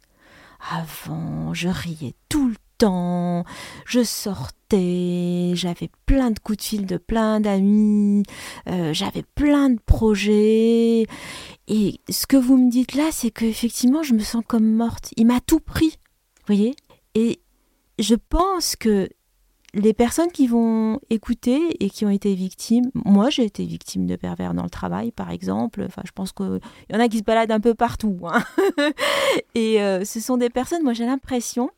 Avant, 0.72 1.54
je 1.54 1.68
riais 1.68 2.14
tout 2.30 2.48
le 2.48 2.56
temps, 2.78 3.44
je 3.86 4.04
sortais, 4.04 5.52
j'avais 5.54 5.90
plein 6.06 6.32
de 6.32 6.40
coups 6.40 6.58
de 6.58 6.64
fil 6.64 6.86
de 6.86 6.98
plein 6.98 7.42
d'amis, 7.42 8.24
euh, 8.68 8.94
j'avais 8.94 9.24
plein 9.36 9.70
de 9.70 9.80
projets. 9.86 11.06
Et 11.68 12.00
ce 12.10 12.26
que 12.26 12.38
vous 12.38 12.58
me 12.58 12.72
dites 12.72 12.96
là, 12.96 13.10
c'est 13.12 13.32
qu'effectivement, 13.32 14.02
je 14.02 14.14
me 14.14 14.20
sens 14.20 14.44
comme 14.48 14.72
morte. 14.72 15.12
Il 15.18 15.28
m'a 15.28 15.42
tout 15.42 15.60
pris. 15.60 15.90
Vous 15.90 16.56
voyez? 16.56 16.76
Et 17.16 17.42
je 18.00 18.16
pense 18.16 18.76
que 18.78 19.10
les 19.74 19.94
personnes 19.94 20.32
qui 20.32 20.48
vont 20.48 21.00
écouter 21.10 21.84
et 21.84 21.90
qui 21.90 22.06
ont 22.06 22.10
été 22.10 22.34
victimes, 22.34 22.90
moi 22.94 23.30
j'ai 23.30 23.44
été 23.44 23.66
victime 23.66 24.08
de 24.08 24.16
pervers 24.16 24.54
dans 24.54 24.64
le 24.64 24.70
travail 24.70 25.12
par 25.12 25.30
exemple, 25.30 25.84
enfin 25.86 26.02
je 26.06 26.12
pense 26.12 26.32
qu'il 26.32 26.60
y 26.92 26.96
en 26.96 27.00
a 27.00 27.08
qui 27.08 27.20
se 27.20 27.24
baladent 27.24 27.52
un 27.52 27.60
peu 27.60 27.76
partout. 27.76 28.20
Hein. 28.24 28.44
et 29.56 29.82
euh, 29.82 30.04
ce 30.06 30.20
sont 30.20 30.38
des 30.38 30.50
personnes, 30.50 30.84
moi 30.84 30.94
j'ai 30.94 31.06
l'impression, 31.06 31.70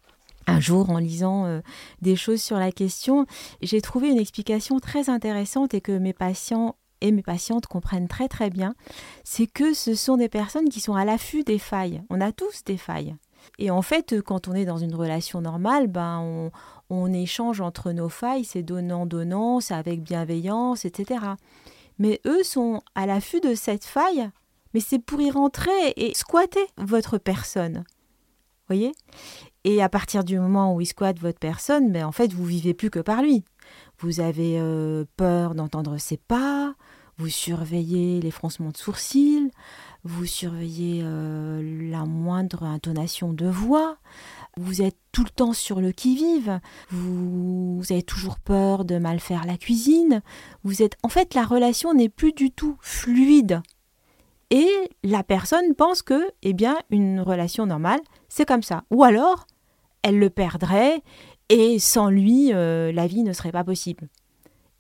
un 0.48 0.60
jour 0.60 0.90
en 0.90 0.98
lisant 0.98 1.46
euh, 1.46 1.62
des 2.02 2.16
choses 2.16 2.42
sur 2.42 2.58
la 2.58 2.72
question, 2.72 3.26
j'ai 3.62 3.82
trouvé 3.82 4.10
une 4.10 4.20
explication 4.20 4.80
très 4.80 5.10
intéressante 5.10 5.74
et 5.74 5.82
que 5.82 5.98
mes 5.98 6.14
patients 6.14 6.76
et 7.02 7.12
mes 7.12 7.24
patientes 7.24 7.66
comprennent 7.66 8.08
très 8.08 8.28
très 8.28 8.50
bien, 8.50 8.76
c'est 9.24 9.48
que 9.48 9.74
ce 9.74 9.96
sont 9.96 10.18
des 10.18 10.30
personnes 10.30 10.70
qui 10.70 10.80
sont 10.80 10.94
à 10.94 11.04
l'affût 11.04 11.44
des 11.44 11.58
failles. 11.58 12.04
On 12.10 12.22
a 12.22 12.32
tous 12.32 12.64
des 12.64 12.78
failles. 12.78 13.16
Et 13.58 13.72
en 13.72 13.82
fait, 13.82 14.22
quand 14.22 14.48
on 14.48 14.54
est 14.54 14.66
dans 14.66 14.78
une 14.78 14.96
relation 14.96 15.42
normale, 15.42 15.88
ben 15.88 16.52
on, 16.90 17.14
échange 17.14 17.62
entre 17.62 17.92
nos 17.92 18.10
failles, 18.10 18.44
c'est 18.44 18.64
donnant-donnant, 18.64 19.60
c'est 19.60 19.74
avec 19.74 20.02
bienveillance, 20.02 20.86
etc. 20.86 21.26
Mais 22.00 22.20
eux 22.26 22.44
sont 22.44 22.82
à 22.96 23.06
l'affût 23.06 23.40
de 23.40 23.54
cette 23.54 23.86
faille, 23.86 24.30
mais 24.74 24.80
c'est 24.80 25.00
pour 25.00 25.22
y 25.22 25.32
rentrer 25.32 25.94
et 25.96 26.14
squatter 26.14 26.66
votre 26.78 27.18
personne. 27.18 27.84
Voyez? 28.68 28.94
Et 29.64 29.82
à 29.82 29.90
partir 29.90 30.24
du 30.24 30.40
moment 30.40 30.74
où 30.74 30.82
ils 30.82 30.88
squattent 30.88 31.20
votre 31.20 31.40
personne, 31.40 31.92
ben 31.92 32.06
en 32.06 32.12
fait, 32.12 32.34
vous 32.34 32.46
vivez 32.46 32.74
plus 32.74 32.90
que 32.90 33.00
par 33.00 33.22
lui. 33.22 33.44
Vous 34.00 34.20
avez 34.20 34.60
euh, 34.60 35.06
peur 35.18 35.54
d'entendre 35.54 35.98
ses 35.98 36.18
pas, 36.18 36.74
vous 37.18 37.30
surveillez 37.30 38.20
les 38.20 38.32
froncements 38.32 38.72
de 38.72 38.78
sourcils, 38.78 39.52
vous 40.04 40.26
surveillez 40.26 41.02
euh, 41.04 41.90
la 41.90 42.06
moindre 42.06 42.64
intonation 42.64 43.34
de 43.34 43.48
voix, 43.48 43.98
vous 44.58 44.82
êtes 44.82 44.98
tout 45.12 45.24
le 45.24 45.30
temps 45.30 45.54
sur 45.54 45.80
le 45.80 45.92
qui-vive, 45.92 46.60
vous, 46.90 47.82
avez 47.90 48.04
toujours 48.04 48.40
peur 48.40 48.86
de 48.86 48.98
mal 48.98 49.20
faire 49.20 49.46
la 49.46 49.58
cuisine, 49.58 50.22
vous 50.64 50.82
êtes 50.82 50.98
en 51.04 51.10
fait 51.10 51.34
la 51.34 51.46
relation 51.46 51.94
n'est 51.94 52.10
plus 52.10 52.34
du 52.34 52.52
tout 52.52 52.78
fluide. 52.82 53.62
Et 54.50 54.70
la 55.04 55.24
personne 55.24 55.76
pense 55.76 56.02
que 56.02 56.30
eh 56.42 56.54
bien 56.54 56.78
une 56.90 57.22
relation 57.22 57.66
normale, 57.66 58.02
c'est 58.28 58.46
comme 58.46 58.64
ça 58.64 58.84
ou 58.92 59.04
alors 59.04 59.46
elle 60.04 60.20
le 60.20 60.30
perdrait 60.30 61.04
et 61.50 61.80
sans 61.80 62.10
lui 62.10 62.52
euh, 62.54 62.92
la 62.92 63.08
vie 63.08 63.24
ne 63.24 63.34
serait 63.34 63.52
pas 63.52 63.64
possible. 63.64 64.10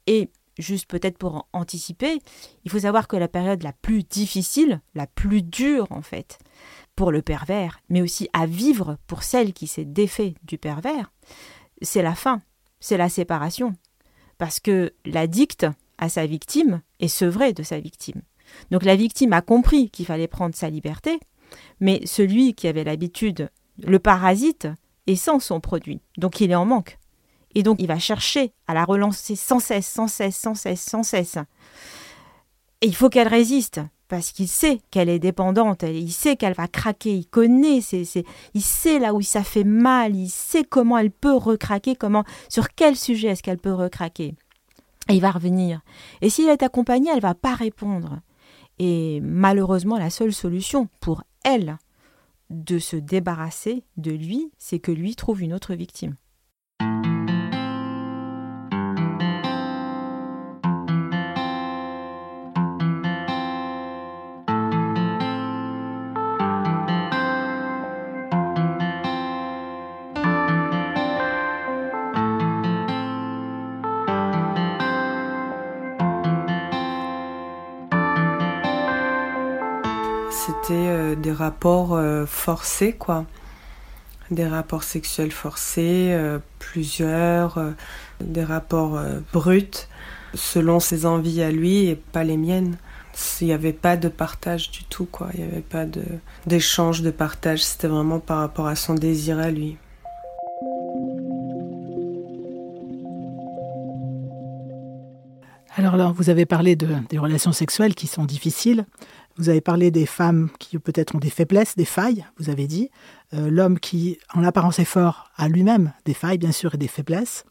Et 0.07 0.29
juste 0.57 0.89
peut-être 0.89 1.17
pour 1.17 1.47
anticiper, 1.53 2.19
il 2.63 2.71
faut 2.71 2.79
savoir 2.79 3.07
que 3.07 3.15
la 3.15 3.27
période 3.27 3.63
la 3.63 3.73
plus 3.73 4.03
difficile, 4.03 4.81
la 4.95 5.07
plus 5.07 5.41
dure 5.41 5.87
en 5.91 6.01
fait, 6.01 6.39
pour 6.95 7.11
le 7.11 7.21
pervers, 7.21 7.79
mais 7.89 8.01
aussi 8.01 8.29
à 8.33 8.45
vivre 8.45 8.97
pour 9.07 9.23
celle 9.23 9.53
qui 9.53 9.67
s'est 9.67 9.85
défait 9.85 10.35
du 10.43 10.57
pervers, 10.57 11.11
c'est 11.81 12.03
la 12.03 12.15
fin, 12.15 12.41
c'est 12.79 12.97
la 12.97 13.09
séparation. 13.09 13.75
Parce 14.37 14.59
que 14.59 14.93
l'addict 15.05 15.67
à 15.97 16.09
sa 16.09 16.25
victime 16.25 16.81
est 16.99 17.07
sevré 17.07 17.53
de 17.53 17.63
sa 17.63 17.79
victime. 17.79 18.21
Donc 18.71 18.83
la 18.83 18.95
victime 18.95 19.33
a 19.33 19.41
compris 19.41 19.89
qu'il 19.89 20.05
fallait 20.05 20.27
prendre 20.27 20.55
sa 20.55 20.69
liberté, 20.69 21.19
mais 21.79 22.01
celui 22.05 22.53
qui 22.53 22.67
avait 22.67 22.83
l'habitude, 22.83 23.49
le 23.77 23.99
parasite, 23.99 24.67
est 25.07 25.15
sans 25.15 25.39
son 25.39 25.59
produit, 25.59 26.01
donc 26.17 26.41
il 26.41 26.51
est 26.51 26.55
en 26.55 26.65
manque. 26.65 26.97
Et 27.55 27.63
donc, 27.63 27.77
il 27.79 27.87
va 27.87 27.99
chercher 27.99 28.53
à 28.67 28.73
la 28.73 28.85
relancer 28.85 29.35
sans 29.35 29.59
cesse, 29.59 29.87
sans 29.87 30.07
cesse, 30.07 30.37
sans 30.37 30.55
cesse, 30.55 30.81
sans 30.81 31.03
cesse. 31.03 31.37
Et 32.81 32.87
il 32.87 32.95
faut 32.95 33.09
qu'elle 33.09 33.27
résiste, 33.27 33.81
parce 34.07 34.31
qu'il 34.31 34.47
sait 34.47 34.81
qu'elle 34.91 35.07
est 35.09 35.19
dépendante, 35.19 35.83
il 35.83 36.11
sait 36.11 36.35
qu'elle 36.35 36.53
va 36.53 36.67
craquer, 36.67 37.15
il 37.15 37.27
connaît, 37.27 37.79
il 37.79 38.61
sait 38.61 38.99
là 38.99 39.13
où 39.13 39.21
ça 39.21 39.43
fait 39.43 39.63
mal, 39.63 40.15
il 40.15 40.29
sait 40.29 40.63
comment 40.63 40.97
elle 40.97 41.11
peut 41.11 41.35
recraquer, 41.35 41.95
comment, 41.95 42.25
sur 42.49 42.69
quel 42.75 42.95
sujet 42.97 43.29
est-ce 43.29 43.43
qu'elle 43.43 43.57
peut 43.57 43.73
recraquer. 43.73 44.35
Et 45.09 45.13
il 45.13 45.21
va 45.21 45.31
revenir. 45.31 45.81
Et 46.21 46.29
s'il 46.29 46.49
est 46.49 46.63
accompagné, 46.63 47.09
elle 47.13 47.21
va 47.21 47.35
pas 47.35 47.55
répondre. 47.55 48.19
Et 48.79 49.19
malheureusement, 49.21 49.97
la 49.97 50.09
seule 50.09 50.33
solution 50.33 50.87
pour 50.99 51.23
elle 51.43 51.77
de 52.49 52.79
se 52.79 52.97
débarrasser 52.97 53.83
de 53.97 54.11
lui, 54.11 54.51
c'est 54.57 54.79
que 54.79 54.91
lui 54.91 55.15
trouve 55.15 55.41
une 55.41 55.53
autre 55.53 55.73
victime. 55.73 56.15
Des 81.15 81.31
rapports 81.31 81.93
euh, 81.95 82.25
forcés, 82.25 82.93
quoi. 82.93 83.25
Des 84.29 84.47
rapports 84.47 84.83
sexuels 84.83 85.31
forcés, 85.31 86.09
euh, 86.11 86.39
plusieurs, 86.59 87.57
euh, 87.57 87.71
des 88.21 88.43
rapports 88.43 88.99
bruts, 89.33 89.87
selon 90.33 90.79
ses 90.79 91.05
envies 91.05 91.41
à 91.41 91.51
lui 91.51 91.87
et 91.87 91.95
pas 91.95 92.23
les 92.23 92.37
miennes. 92.37 92.77
Il 93.41 93.47
n'y 93.47 93.53
avait 93.53 93.73
pas 93.73 93.97
de 93.97 94.07
partage 94.07 94.71
du 94.71 94.85
tout, 94.85 95.05
quoi. 95.05 95.29
Il 95.33 95.41
n'y 95.41 95.51
avait 95.51 95.61
pas 95.61 95.85
d'échange, 96.45 97.01
de, 97.01 97.11
partage. 97.11 97.63
C'était 97.63 97.87
vraiment 97.87 98.19
par 98.19 98.37
rapport 98.37 98.67
à 98.67 98.75
son 98.75 98.95
désir 98.95 99.37
à 99.37 99.51
lui. 99.51 99.77
Alors 105.75 105.97
là, 105.97 106.13
vous 106.15 106.29
avez 106.29 106.45
parlé 106.45 106.75
de, 106.75 106.87
des 107.09 107.17
relations 107.17 107.51
sexuelles 107.51 107.95
qui 107.95 108.07
sont 108.07 108.25
difficiles. 108.25 108.85
Vous 109.41 109.49
avez 109.49 109.59
parlé 109.59 109.89
des 109.89 110.05
femmes 110.05 110.51
qui 110.59 110.77
peut-être 110.77 111.15
ont 111.15 111.17
des 111.17 111.31
faiblesses, 111.31 111.75
des 111.75 111.83
failles, 111.83 112.27
vous 112.37 112.51
avez 112.51 112.67
dit. 112.67 112.91
Euh, 113.33 113.49
l'homme 113.49 113.79
qui, 113.79 114.19
en 114.35 114.43
apparence, 114.43 114.77
est 114.77 114.85
fort, 114.85 115.31
a 115.35 115.47
lui-même 115.47 115.93
des 116.05 116.13
failles, 116.13 116.37
bien 116.37 116.51
sûr, 116.51 116.75
et 116.75 116.77
des 116.77 116.87
faiblesses. 116.87 117.43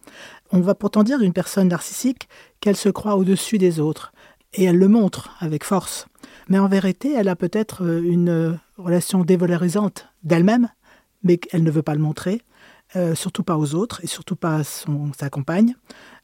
On 0.53 0.61
va 0.61 0.77
pourtant 0.77 1.03
dire 1.03 1.19
d'une 1.19 1.33
personne 1.33 1.67
narcissique 1.67 2.29
qu'elle 2.61 2.77
se 2.77 2.91
croit 2.91 3.17
au-dessus 3.17 3.59
des 3.59 3.81
autres. 3.81 4.13
Et 4.55 4.63
elle 4.63 4.77
le 4.77 4.87
montre 4.87 5.35
avec 5.41 5.65
force. 5.65 6.07
Mais 6.49 6.61
en 6.61 6.69
vérité, 6.69 7.13
elle 7.13 7.29
a 7.29 7.35
peut-être 7.35 7.85
euh, 7.85 8.01
une 8.05 8.61
relation 8.79 9.25
dévalorisante 9.25 10.07
d'elle-même, 10.23 10.69
mais 11.25 11.39
qu'elle 11.39 11.65
ne 11.65 11.73
veut 11.73 11.83
pas 11.83 11.95
le 11.95 12.01
montrer, 12.01 12.43
euh, 12.95 13.17
surtout 13.17 13.43
pas 13.43 13.59
aux 13.59 13.75
autres 13.75 14.01
et 14.05 14.07
surtout 14.07 14.37
pas 14.37 14.59
à 14.59 14.63
son, 14.63 15.11
sa 15.19 15.29
compagne. 15.29 15.75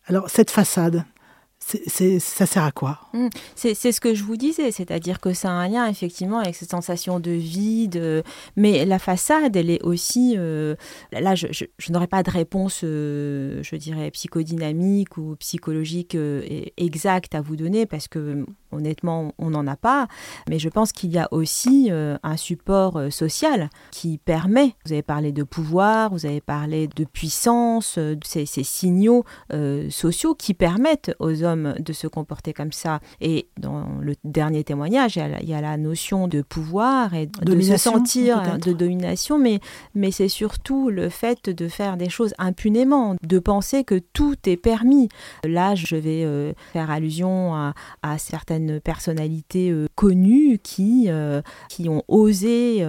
Alors 0.07 0.31
cette 0.31 0.53
façade, 0.53 1.05
c'est, 1.67 2.21
ça 2.21 2.47
sert 2.47 2.63
à 2.63 2.71
quoi? 2.71 3.01
Mmh. 3.13 3.29
c'est, 3.57 3.75
ce 3.75 4.01
que 4.01 4.15
je 4.15 4.23
vous 4.23 4.37
disais, 4.37 4.71
c'est-à-dire 4.71 5.21
que 5.21 5.33
ça 5.33 5.49
a 5.49 5.53
un 5.53 5.69
lien 5.69 5.87
effectivement 5.89 6.39
avec 6.39 6.55
cette 6.55 6.71
sensation 6.71 7.19
de 7.19 7.33
vide, 7.33 8.23
mais 8.57 8.85
la 8.85 8.99
façade, 8.99 9.57
elle 9.57 9.71
est 9.71 9.83
aussi... 9.83 10.35
Euh, 10.37 10.77
là, 11.13 11.35
je, 11.35 11.65
n'aurais 11.91 12.07
pas 12.07 12.23
de 12.23 12.31
réponse, 12.31 12.83
euh, 12.85 13.63
je 13.63 13.77
dirais, 13.77 14.11
psychodynamique 14.13 15.17
ou 15.17 15.35
psychologique 15.37 16.15
euh, 16.15 16.43
exacte 16.77 17.35
à 17.35 17.41
vous 17.41 17.57
donner, 17.57 17.87
parce 17.87 18.07
que 18.07 18.47
honnêtement, 18.77 19.33
on 19.39 19.51
n'en 19.51 19.67
a 19.67 19.77
pas, 19.77 20.09
mais 20.49 20.59
je 20.59 20.69
pense 20.69 20.93
qu'il 20.93 21.11
y 21.11 21.19
a 21.19 21.29
aussi 21.31 21.91
un 21.91 22.37
support 22.37 23.01
social 23.11 23.71
qui 23.91 24.19
permet, 24.19 24.75
vous 24.85 24.93
avez 24.93 25.03
parlé 25.03 25.33
de 25.33 25.43
pouvoir, 25.43 26.11
vous 26.11 26.27
avez 26.27 26.41
parlé 26.41 26.89
de 26.89 27.05
puissance, 27.05 27.99
ces, 28.25 28.47
ces 28.47 28.65
signaux 28.65 29.25
sociaux 29.91 30.35
qui 30.35 30.55
permettent 30.55 31.15
aux 31.19 31.43
hommes 31.43 31.75
de 31.79 31.93
se 31.93 32.07
comporter 32.07 32.53
comme 32.53 32.73
ça. 32.73 33.01
Et 33.21 33.49
dans 33.59 33.87
le 34.01 34.15
dernier 34.25 34.65
témoignage, 34.65 35.17
il 35.17 35.49
y 35.49 35.55
a 35.55 35.61
la, 35.61 35.77
notion 35.77 36.27
de 36.29 36.43
pouvoir 36.43 37.15
et 37.15 37.27
de 37.27 37.61
se 37.61 37.77
sentir 37.77 38.59
de 38.59 38.73
domination, 38.73 39.39
mais, 39.39 39.61
mais 39.95 40.11
c'est 40.11 40.29
surtout 40.29 40.91
le 40.91 41.09
fait 41.09 41.51
de 41.51 41.69
faire 41.69 41.97
des 41.97 42.09
choses 42.09 42.35
impunément, 42.39 43.17
de 43.23 43.39
penser 43.39 43.85
que 43.85 43.99
tout 44.13 44.37
est 44.47 44.57
permis. 44.57 45.09
Là, 45.45 45.75
je 45.75 45.97
vais 45.97 46.25
euh, 46.25 46.53
faire 46.73 46.91
allusion 46.91 47.55
à, 47.55 47.75
certaines 48.19 48.66
personnalités 48.83 49.71
euh, 49.71 49.87
connues 49.95 50.59
qui, 50.63 51.07
euh, 51.09 51.43
qui 51.69 51.89
ont 51.89 52.03
osé 52.09 52.85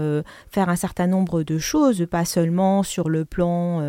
faire 0.51 0.69
un 0.69 0.75
certain 0.75 1.07
nombre 1.07 1.43
de 1.43 1.57
choses, 1.57 2.05
pas 2.09 2.25
seulement 2.25 2.83
sur 2.83 3.09
le 3.09 3.25
plan 3.25 3.81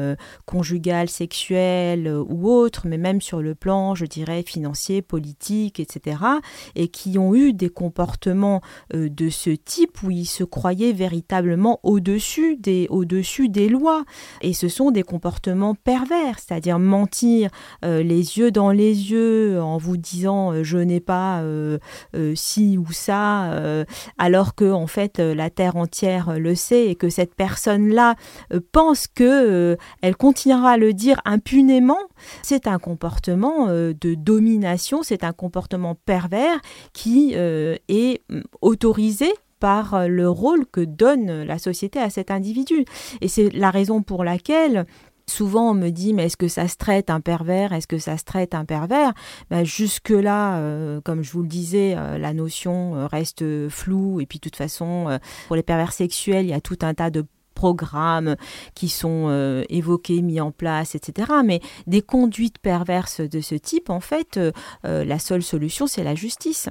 conjugal, 0.47 1.09
sexuel 1.09 2.09
ou 2.29 2.51
autre, 2.51 2.87
mais 2.87 2.99
même 2.99 3.21
sur 3.21 3.43
le 3.43 3.55
plan, 3.55 3.95
je 3.95 4.07
dirais, 4.07 4.43
financiers, 4.43 5.03
politiques, 5.03 5.81
etc., 5.81 6.17
et 6.75 6.89
qui 6.89 7.19
ont 7.19 7.35
eu 7.35 7.53
des 7.53 7.69
comportements 7.69 8.61
euh, 8.95 9.09
de 9.09 9.29
ce 9.31 9.51
type 9.51 10.03
où 10.03 10.11
ils 10.11 10.27
se 10.27 10.45
croyaient 10.45 10.93
véritablement 10.93 11.81
au-dessus 11.83 12.57
des, 12.57 12.87
au-dessus 12.91 13.49
des 13.49 13.69
lois. 13.69 14.05
Et 14.43 14.53
ce 14.53 14.69
sont 14.69 14.91
des 14.91 15.03
comportements 15.03 15.75
pervers, 15.75 16.39
c'est-à-dire 16.39 16.79
mentir 16.79 17.51
euh, 17.85 18.03
les 18.03 18.39
yeux 18.39 18.51
dans 18.51 18.71
les 18.71 19.11
yeux 19.11 19.61
en 19.61 19.79
vous 19.79 19.97
disant 19.97 20.53
euh, 20.53 20.63
je 20.63 20.79
n'ai 20.79 21.01
pas 21.01 21.43
ci 22.35 22.79
ou 22.79 22.93
ça, 22.93 23.85
alors 24.19 24.55
que 24.55 24.71
en 24.71 24.87
fait 24.87 25.19
la 25.19 25.51
terre 25.51 25.77
entière 25.77 26.39
le 26.39 26.55
sait 26.55 26.87
et 26.87 26.95
que 26.95 27.09
cette 27.09 27.35
personne-là 27.35 28.15
pense 28.73 29.07
que 29.07 29.77
elle 30.03 30.17
continuera 30.17 30.73
à 30.73 30.77
le 30.77 30.93
dire 30.93 31.21
impunément. 31.25 31.99
C'est 32.43 32.67
un 32.67 32.79
comportement 32.79 33.67
de 33.69 34.15
domination 34.15 34.59
c'est 35.03 35.25
un 35.25 35.33
comportement 35.33 35.95
pervers 35.95 36.61
qui 36.93 37.33
euh, 37.35 37.77
est 37.89 38.23
mm, 38.31 38.41
autorisé 38.61 39.33
par 39.61 39.95
euh, 39.95 40.07
le 40.07 40.29
rôle 40.29 40.67
que 40.67 40.81
donne 40.81 41.43
la 41.43 41.59
société 41.59 41.99
à 41.99 42.11
cet 42.11 42.31
individu. 42.31 42.85
Et 43.21 43.29
c'est 43.29 43.51
la 43.51 43.71
raison 43.71 44.03
pour 44.03 44.25
laquelle 44.25 44.87
Souvent, 45.29 45.71
on 45.71 45.75
me 45.75 45.91
dit, 45.91 46.15
mais 46.15 46.27
est-ce 46.27 46.37
que 46.37 46.49
ça 46.49 46.67
se 46.69 46.77
traite 46.77 47.11
un 47.11 47.21
pervers? 47.21 47.73
Est-ce 47.73 47.87
que 47.87 47.99
ça 47.99 48.19
se 48.19 48.25
traite 48.25 48.55
un 48.55 48.65
pervers? 48.65 49.13
Ben, 49.51 49.65
Jusque-là, 49.65 50.59
euh, 50.59 51.01
comme 51.01 51.23
je 51.23 51.31
vous 51.33 51.43
le 51.43 51.49
disais, 51.49 51.95
la 51.95 52.33
notion 52.33 53.07
reste 53.07 53.69
floue. 53.69 54.21
Et 54.21 54.27
puis, 54.27 54.39
de 54.39 54.43
toute 54.43 54.57
façon, 54.57 55.19
pour 55.47 55.57
les 55.57 55.63
pervers 55.63 55.93
sexuels, 55.93 56.47
il 56.47 56.51
y 56.51 56.55
a 56.55 56.61
tout 56.61 56.79
un 56.83 56.95
tas 56.95 57.11
de 57.11 57.25
programmes 57.59 58.37
qui 58.75 58.89
sont 58.89 59.27
euh, 59.29 59.65
évoqués, 59.69 60.23
mis 60.23 60.41
en 60.41 60.53
place, 60.53 60.95
etc. 60.95 61.33
Mais 61.45 61.61
des 61.89 62.03
conduites 62.03 62.59
perverses 62.59 63.21
de 63.21 63.41
ce 63.41 63.57
type, 63.57 63.91
en 63.91 63.99
fait, 63.99 64.37
euh, 64.37 64.53
euh, 64.85 65.05
la 65.05 65.19
seule 65.19 65.43
solution, 65.43 65.89
c'est 65.89 66.05
la 66.05 66.15
justice 66.15 66.69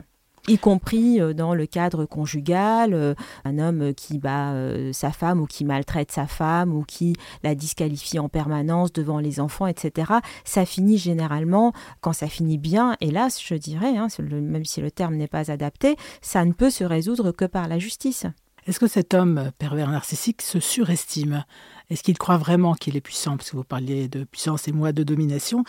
y 0.48 0.58
compris 0.58 1.20
dans 1.36 1.54
le 1.54 1.66
cadre 1.66 2.06
conjugal, 2.06 3.16
un 3.46 3.60
homme 3.60 3.94
qui 3.94 4.18
bat 4.18 4.54
sa 4.94 5.12
femme 5.12 5.42
ou 5.42 5.46
qui 5.46 5.66
maltraite 5.66 6.12
sa 6.12 6.28
femme 6.28 6.74
ou 6.74 6.84
qui 6.84 7.16
la 7.44 7.56
disqualifie 7.56 8.20
en 8.20 8.30
permanence 8.30 8.94
devant 8.94 9.20
les 9.20 9.40
enfants, 9.40 9.68
etc. 9.68 10.14
Ça 10.46 10.66
finit 10.66 10.98
généralement, 10.98 11.74
quand 12.02 12.14
ça 12.14 12.28
finit 12.28 12.58
bien, 12.58 12.96
hélas, 13.02 13.42
je 13.44 13.56
dirais, 13.56 13.98
hein, 13.98 14.08
même 14.20 14.66
si 14.66 14.82
le 14.82 14.92
terme 14.92 15.16
n'est 15.16 15.28
pas 15.28 15.52
adapté, 15.52 15.96
ça 16.22 16.46
ne 16.46 16.54
peut 16.54 16.70
se 16.70 16.84
résoudre 16.84 17.32
que 17.32 17.46
par 17.46 17.68
la 17.68 17.80
justice. 17.80 18.26
Est-ce 18.66 18.80
que 18.80 18.88
cet 18.88 19.14
homme 19.14 19.52
pervers 19.58 19.90
narcissique 19.90 20.42
se 20.42 20.60
surestime? 20.60 21.46
Est-ce 21.90 22.04
qu'il 22.04 22.18
croit 22.18 22.38
vraiment 22.38 22.74
qu'il 22.74 22.98
est 22.98 23.02
puissant? 23.02 23.38
Parce 23.38 23.52
que 23.52 23.56
vous 23.56 23.64
parliez 23.64 24.10
de 24.10 24.26
puissance 24.26 24.68
et 24.68 24.74
moi 24.74 24.92
de 24.92 25.04
domination. 25.04 25.64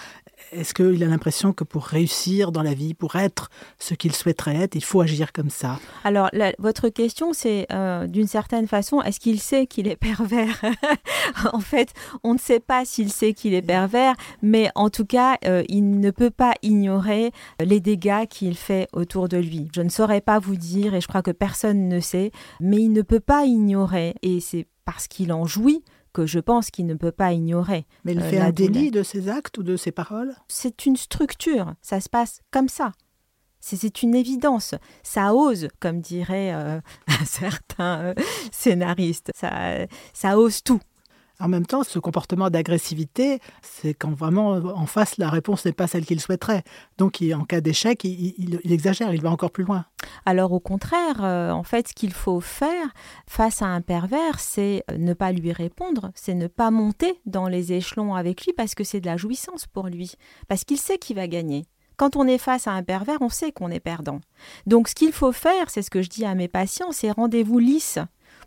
Est-ce 0.51 0.75
qu'il 0.75 1.03
a 1.05 1.07
l'impression 1.07 1.53
que 1.53 1.63
pour 1.63 1.85
réussir 1.85 2.51
dans 2.51 2.63
la 2.63 2.75
vie, 2.75 2.95
pour 2.95 3.17
être 3.17 3.51
ce 3.79 3.95
qu'il 3.95 4.13
souhaiterait 4.13 4.57
être, 4.57 4.75
il 4.75 4.83
faut 4.83 5.01
agir 5.01 5.33
comme 5.33 5.51
ça? 5.51 5.79
Alors, 6.03 6.31
votre 6.59 6.89
question, 6.89 7.33
c'est 7.33 7.67
euh, 7.73 8.07
d'une 8.07 8.27
certaine 8.27 8.67
façon, 8.67 9.01
est-ce 9.03 9.21
qu'il 9.21 9.41
sait 9.41 9.67
qu'il 9.67 9.87
est 9.87 9.97
pervers? 9.97 10.61
En 11.53 11.61
fait, 11.61 11.93
on 12.25 12.35
ne 12.35 12.39
sait 12.39 12.59
pas 12.61 12.85
s'il 12.85 13.13
sait 13.13 13.33
qu'il 13.33 13.55
est 13.55 13.63
pervers, 13.63 14.15
mais 14.43 14.71
en 14.75 14.91
tout 14.91 15.05
cas, 15.05 15.37
euh, 15.45 15.63
il 15.69 16.01
ne 16.01 16.11
peut 16.11 16.31
pas 16.31 16.55
ignorer 16.63 17.33
les 17.61 17.81
dégâts 17.81 18.27
qu'il 18.27 18.57
fait 18.57 18.89
autour 18.93 19.29
de 19.29 19.37
lui. 19.37 19.69
Je 19.75 19.83
ne 19.83 19.89
saurais 19.89 20.21
pas 20.21 20.39
vous 20.39 20.57
dire, 20.57 20.95
et 20.95 21.01
je 21.01 21.07
crois 21.07 21.23
que 21.23 21.31
personne 21.31 21.89
ne 21.89 22.01
sait, 22.01 22.33
mais 22.61 22.79
il 22.79 22.93
ne 22.93 23.03
peut 23.03 23.21
pas 23.21 23.45
ignorer, 23.45 24.15
et 24.23 24.41
c'est 24.41 24.67
parce 24.85 25.07
qu'il 25.07 25.33
en 25.33 25.45
jouit 25.45 25.85
que 26.19 26.27
je 26.27 26.41
pense 26.41 26.73
qu'il 26.73 26.87
ne 26.87 26.95
peut 26.95 27.13
pas 27.13 27.33
ignorer. 27.33 27.87
Mais 28.05 28.13
il 28.13 28.21
euh, 28.21 28.29
fait 28.29 28.41
un 28.41 28.51
délit 28.51 28.91
de 28.91 29.05
ses 29.05 29.29
actes 29.29 29.57
ou 29.59 29.63
de 29.63 29.77
ses 29.77 29.93
paroles? 29.93 30.35
C'est 30.49 30.85
une 30.85 30.97
structure, 30.97 31.75
ça 31.81 32.01
se 32.01 32.09
passe 32.09 32.41
comme 32.51 32.69
ça. 32.69 32.93
C'est 33.61 34.03
une 34.03 34.17
évidence. 34.17 34.75
Ça 35.05 35.33
ose, 35.35 35.69
comme 35.79 36.01
dirait 36.01 36.53
euh, 36.55 36.81
un 37.07 37.25
certain 37.25 38.01
euh, 38.01 38.15
scénariste. 38.51 39.31
Ça, 39.37 39.87
ça 40.13 40.39
ose 40.39 40.65
tout. 40.65 40.81
En 41.41 41.47
même 41.47 41.67
temps, 41.67 41.85
ce 41.85 42.01
comportement 42.01 42.51
d'agressivité, 42.51 43.39
c'est 43.63 43.95
quand 43.95 44.13
vraiment 44.13 44.55
en 44.55 44.87
face, 44.87 45.19
la 45.19 45.31
réponse 45.31 45.65
n'est 45.65 45.73
pas 45.73 45.87
celle 45.87 46.05
qu'il 46.05 46.21
souhaiterait. 46.21 46.65
Donc, 46.99 47.23
en 47.33 47.45
cas 47.45 47.61
d'échec, 47.61 48.03
il, 48.03 48.61
exagère, 48.65 49.15
il 49.15 49.23
va 49.23 49.31
encore 49.31 49.53
plus 49.53 49.63
loin. 49.63 49.85
Alors, 50.27 50.53
au 50.53 50.61
contraire, 50.61 51.25
euh, 51.25 51.51
en 51.51 51.63
fait, 51.63 51.89
ce 51.89 51.95
qu'il 51.95 52.13
faut 52.13 52.41
faire 52.41 52.93
face 53.27 53.63
à 53.63 53.67
un 53.67 53.81
pervers, 53.81 54.41
c'est 54.41 54.85
ne 54.97 55.15
pas 55.15 55.33
lui 55.33 55.53
répondre, 55.53 56.11
c'est 56.15 56.35
ne 56.35 56.47
pas 56.47 56.71
monter 56.71 57.21
dans 57.27 57.49
les 57.49 57.73
échelons 57.73 58.15
avec 58.15 58.45
lui 58.45 58.53
parce 58.53 58.75
que 58.75 58.85
c'est 58.85 59.01
de 59.01 59.07
la 59.07 59.17
jouissance 59.17 59.67
pour 59.67 59.87
lui, 59.87 60.13
parce 60.49 60.65
qu'il 60.65 60.79
sait 60.79 60.99
qu'il 60.99 61.17
va 61.17 61.29
gagner. 61.29 61.65
Quand 61.97 62.15
on 62.15 62.29
est 62.29 62.39
face 62.39 62.69
à 62.69 62.73
un 62.73 62.83
pervers, 62.85 63.21
on 63.21 63.29
sait 63.29 63.51
qu'on 63.51 63.71
est 63.71 63.81
perdant. 63.81 64.21
Donc, 64.67 64.89
ce 64.89 64.95
qu'il 64.95 65.13
faut 65.13 65.33
faire, 65.33 65.69
c'est 65.69 65.83
ce 65.83 65.91
que 65.91 66.03
je 66.03 66.09
dis 66.09 66.25
à 66.25 66.35
mes 66.35 66.47
patients, 66.47 66.93
c'est 66.93 67.11
rendez-vous 67.11 67.59
lisse 67.59 67.99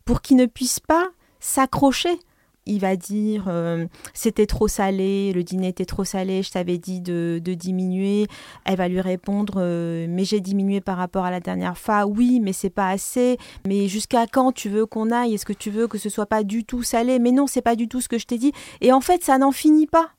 pour 0.06 0.22
qu'ils 0.22 0.38
ne 0.38 0.46
puissent 0.46 0.80
pas 0.80 1.10
s'accrocher 1.40 2.18
il 2.66 2.80
va 2.80 2.96
dire 2.96 3.46
euh, 3.48 3.86
c'était 4.14 4.46
trop 4.46 4.68
salé, 4.68 5.34
le 5.34 5.44
dîner 5.44 5.70
était 5.70 5.86
trop 5.86 6.04
salé, 6.04 6.44
je 6.44 6.52
t'avais 6.52 6.78
dit 6.78 7.02
de, 7.02 7.40
diminuer. 7.40 8.28
Elle 8.66 8.78
va 8.78 8.88
lui 8.88 9.02
répondre 9.02 9.56
euh, 9.58 10.06
mais 10.10 10.24
j'ai 10.24 10.40
diminué 10.40 10.82
par 10.82 10.98
rapport 10.98 11.26
à 11.26 11.32
la 11.32 11.40
dernière 11.40 11.78
fois. 11.78 12.06
Oui, 12.06 12.40
mais 12.40 12.54
c'est 12.54 12.70
pas 12.70 12.90
assez. 12.90 13.38
Mais 13.68 13.88
jusqu'à 13.88 14.28
quand 14.28 14.52
tu 14.52 14.70
veux 14.70 14.86
qu'on 14.86 15.12
aille? 15.12 15.34
Est-ce 15.34 15.46
que 15.46 15.54
tu 15.54 15.70
veux 15.72 15.88
que 15.88 15.98
ce 15.98 16.10
soit 16.10 16.26
pas 16.26 16.44
du 16.44 16.64
tout 16.64 16.84
salé? 16.84 17.20
Mais 17.20 17.32
non, 17.32 17.48
c'est 17.48 17.62
pas 17.62 17.76
du 17.76 17.88
tout 17.88 18.02
ce 18.02 18.10
que 18.10 18.18
je 18.18 18.26
t'ai 18.26 18.38
dit. 18.38 18.54
Et 18.82 18.92
en 18.92 19.02
fait, 19.02 19.24
ça 19.24 19.38
n'en 19.38 19.52
finit 19.52 19.88
pas. 19.88 20.12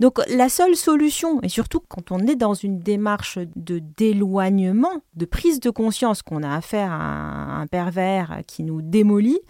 Donc 0.00 0.20
la 0.28 0.48
seule 0.48 0.76
solution, 0.76 1.40
et 1.42 1.48
surtout 1.48 1.80
quand 1.88 2.12
on 2.12 2.18
est 2.20 2.36
dans 2.36 2.54
une 2.54 2.80
démarche 2.80 3.38
de 3.56 3.78
d'éloignement, 3.78 5.02
de 5.14 5.24
prise 5.24 5.60
de 5.60 5.70
conscience 5.70 6.22
qu'on 6.22 6.42
a 6.42 6.54
affaire 6.54 6.92
à 6.92 7.60
un 7.60 7.66
pervers 7.66 8.40
qui 8.46 8.62
nous 8.62 8.82
démolit 8.82 9.40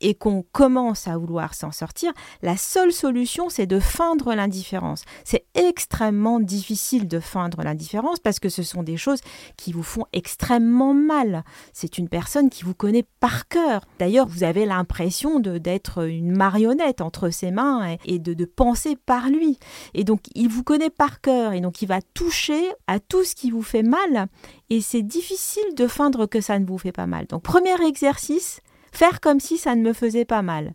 et 0.00 0.14
qu'on 0.14 0.44
commence 0.52 1.08
à 1.08 1.16
vouloir 1.16 1.54
s'en 1.54 1.72
sortir, 1.72 2.12
la 2.42 2.56
seule 2.56 2.92
solution 2.92 3.48
c'est 3.48 3.66
de 3.66 3.78
feindre 3.78 4.34
l'indifférence. 4.34 5.04
C'est 5.24 5.46
extrêmement 5.54 6.40
difficile 6.40 7.08
de 7.08 7.20
feindre 7.20 7.62
l'indifférence 7.62 8.18
parce 8.18 8.40
que 8.40 8.48
ce 8.48 8.62
sont 8.62 8.82
des 8.82 8.96
choses 8.96 9.20
qui 9.56 9.72
vous 9.72 9.82
font 9.82 10.06
extrêmement 10.12 10.94
mal. 10.94 11.44
C'est 11.72 11.98
une 11.98 12.08
personne 12.08 12.50
qui 12.50 12.64
vous 12.64 12.74
connaît 12.74 13.04
par 13.20 13.48
cœur. 13.48 13.84
D'ailleurs, 13.98 14.26
vous 14.26 14.44
avez 14.44 14.66
l'impression 14.66 15.40
d'être 15.40 16.06
une 16.06 16.36
marionnette 16.36 17.00
entre 17.00 17.30
ses 17.30 17.50
mains 17.50 17.96
et, 18.04 18.18
de, 18.18 18.34
de 18.34 18.44
penser 18.44 18.96
par 18.96 19.28
lui. 19.28 19.58
Et 19.94 20.04
donc, 20.04 20.20
il 20.34 20.48
vous 20.48 20.62
connaît 20.62 20.90
par 20.90 21.20
cœur 21.20 21.52
et 21.52 21.60
donc 21.60 21.82
il 21.82 21.88
va 21.88 22.00
toucher 22.00 22.62
à 22.86 22.98
tout 23.00 23.24
ce 23.24 23.34
qui 23.34 23.50
vous 23.50 23.62
fait 23.62 23.82
mal. 23.82 24.28
Et 24.70 24.80
c'est 24.80 25.02
difficile 25.02 25.74
de 25.76 25.86
feindre 25.86 26.26
que 26.26 26.40
ça 26.40 26.58
ne 26.58 26.66
vous 26.66 26.78
fait 26.78 26.92
pas 26.92 27.06
mal. 27.06 27.26
Donc, 27.26 27.42
premier 27.42 27.80
exercice, 27.86 28.60
faire 28.92 29.20
comme 29.20 29.40
si 29.40 29.58
ça 29.58 29.74
ne 29.74 29.82
me 29.82 29.92
faisait 29.92 30.24
pas 30.24 30.42
mal. 30.42 30.74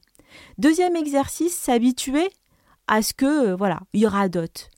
Deuxième 0.57 0.95
exercice, 0.95 1.55
s'habituer 1.55 2.29
à 2.87 3.01
ce 3.01 3.13
que, 3.13 3.49
euh, 3.49 3.55
voilà, 3.55 3.79
il 3.93 4.07
radote. 4.07 4.69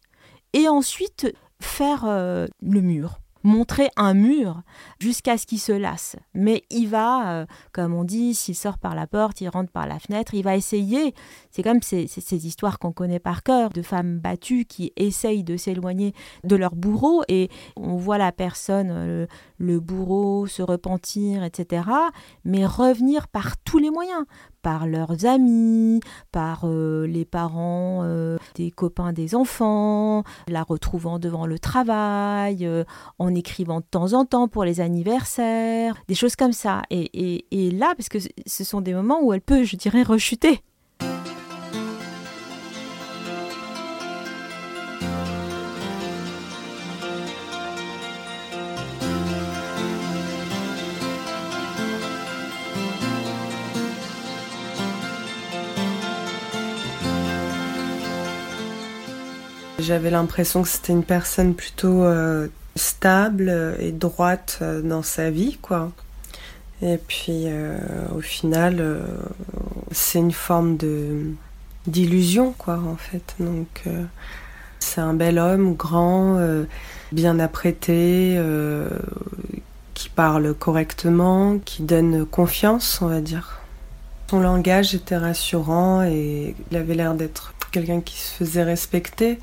Et 0.53 0.67
ensuite, 0.67 1.31
faire 1.59 2.05
euh, 2.05 2.47
le 2.61 2.81
mur 2.81 3.19
montrer 3.43 3.89
un 3.95 4.13
mur 4.13 4.61
jusqu'à 4.99 5.37
ce 5.37 5.45
qu'il 5.45 5.59
se 5.59 5.71
lasse. 5.71 6.15
Mais 6.33 6.63
il 6.69 6.87
va, 6.87 7.31
euh, 7.31 7.45
comme 7.71 7.93
on 7.93 8.03
dit, 8.03 8.35
s'il 8.35 8.55
sort 8.55 8.77
par 8.77 8.95
la 8.95 9.07
porte, 9.07 9.41
il 9.41 9.49
rentre 9.49 9.71
par 9.71 9.87
la 9.87 9.99
fenêtre, 9.99 10.33
il 10.33 10.43
va 10.43 10.55
essayer. 10.55 11.13
C'est 11.51 11.63
comme 11.63 11.81
ces, 11.81 12.07
ces, 12.07 12.47
histoires 12.47 12.77
qu'on 12.77 12.91
connaît 12.91 13.19
par 13.19 13.41
cœur 13.41 13.71
de 13.71 13.81
femmes 13.81 14.19
battues 14.19 14.65
qui 14.65 14.93
essayent 14.95 15.43
de 15.43 15.57
s'éloigner 15.57 16.13
de 16.43 16.55
leur 16.55 16.75
bourreau 16.75 17.23
et 17.27 17.49
on 17.75 17.95
voit 17.95 18.19
la 18.19 18.31
personne, 18.31 18.89
euh, 18.91 19.25
le 19.57 19.79
bourreau, 19.79 20.45
se 20.45 20.61
repentir, 20.61 21.43
etc. 21.43 21.89
Mais 22.45 22.65
revenir 22.65 23.27
par 23.27 23.57
tous 23.57 23.79
les 23.79 23.89
moyens, 23.89 24.25
par 24.61 24.85
leurs 24.85 25.25
amis, 25.25 26.01
par 26.31 26.61
euh, 26.65 27.07
les 27.07 27.25
parents 27.25 28.01
euh, 28.03 28.37
des 28.53 28.69
copains 28.69 29.11
des 29.11 29.33
enfants, 29.33 30.23
la 30.47 30.61
retrouvant 30.61 31.17
devant 31.17 31.47
le 31.47 31.57
travail, 31.57 32.69
en 33.17 33.33
écrivant 33.33 33.79
de 33.79 33.85
temps 33.89 34.13
en 34.13 34.25
temps 34.25 34.47
pour 34.47 34.65
les 34.65 34.81
anniversaires, 34.81 35.95
des 36.07 36.15
choses 36.15 36.35
comme 36.35 36.53
ça. 36.53 36.83
Et 36.91 37.71
là, 37.71 37.93
parce 37.97 38.09
que 38.09 38.19
ce 38.19 38.63
sont 38.63 38.81
des 38.81 38.93
moments 38.93 39.23
où 39.23 39.33
elle 39.33 39.41
peut, 39.41 39.63
je 39.63 39.75
dirais, 39.75 40.03
rechuter. 40.03 40.61
J'avais 59.89 60.11
l'impression 60.11 60.61
que 60.61 60.67
c'était 60.67 60.93
une 60.93 61.03
personne 61.03 61.55
plutôt 61.55 62.03
euh, 62.03 62.47
stable 62.75 63.75
et 63.79 63.91
droite 63.91 64.59
euh, 64.61 64.83
dans 64.83 65.01
sa 65.01 65.31
vie, 65.31 65.57
quoi. 65.63 65.91
Et 66.83 66.99
puis, 66.99 67.45
euh, 67.47 67.79
au 68.15 68.21
final, 68.21 69.01
c'est 69.89 70.19
une 70.19 70.31
forme 70.31 70.77
de 70.77 71.31
d'illusion, 71.87 72.53
quoi, 72.55 72.75
en 72.75 72.97
fait. 72.97 73.33
Donc, 73.39 73.85
c'est 74.77 75.01
un 75.01 75.15
bel 75.15 75.39
homme, 75.39 75.73
grand, 75.73 76.39
bien 77.11 77.39
apprêté, 77.39 78.39
qui 79.95 80.09
parle 80.09 80.53
correctement, 80.53 81.57
qui 81.65 81.81
donne 81.81 82.27
confiance, 82.27 83.01
on 83.01 83.07
va 83.07 83.21
dire. 83.21 83.59
Son 84.29 84.39
langage 84.39 84.93
était 84.93 85.17
rassurant 85.17 86.03
et 86.03 86.55
il 86.69 86.77
avait 86.77 86.93
l'air 86.93 87.15
d'être 87.15 87.55
quelqu'un 87.71 88.01
qui 88.01 88.19
se 88.19 88.35
faisait 88.35 88.63
respecter. 88.63 89.39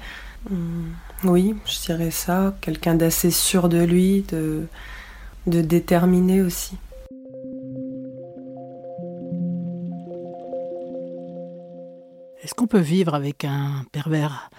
Mm. 0.50 0.92
Oui, 1.24 1.54
je 1.66 1.80
dirais 1.86 2.10
ça. 2.10 2.56
Quelqu'un 2.60 2.94
d'assez 2.94 3.30
sûr 3.30 3.68
de 3.68 3.82
lui, 3.82 4.22
de, 4.28 4.66
de 5.46 5.60
déterminé 5.60 6.42
aussi. 6.42 6.76
Est-ce 12.42 12.54
qu'on 12.54 12.66
peut 12.66 12.78
vivre 12.78 13.14
avec 13.14 13.44
un 13.44 13.84
pervers 13.90 14.50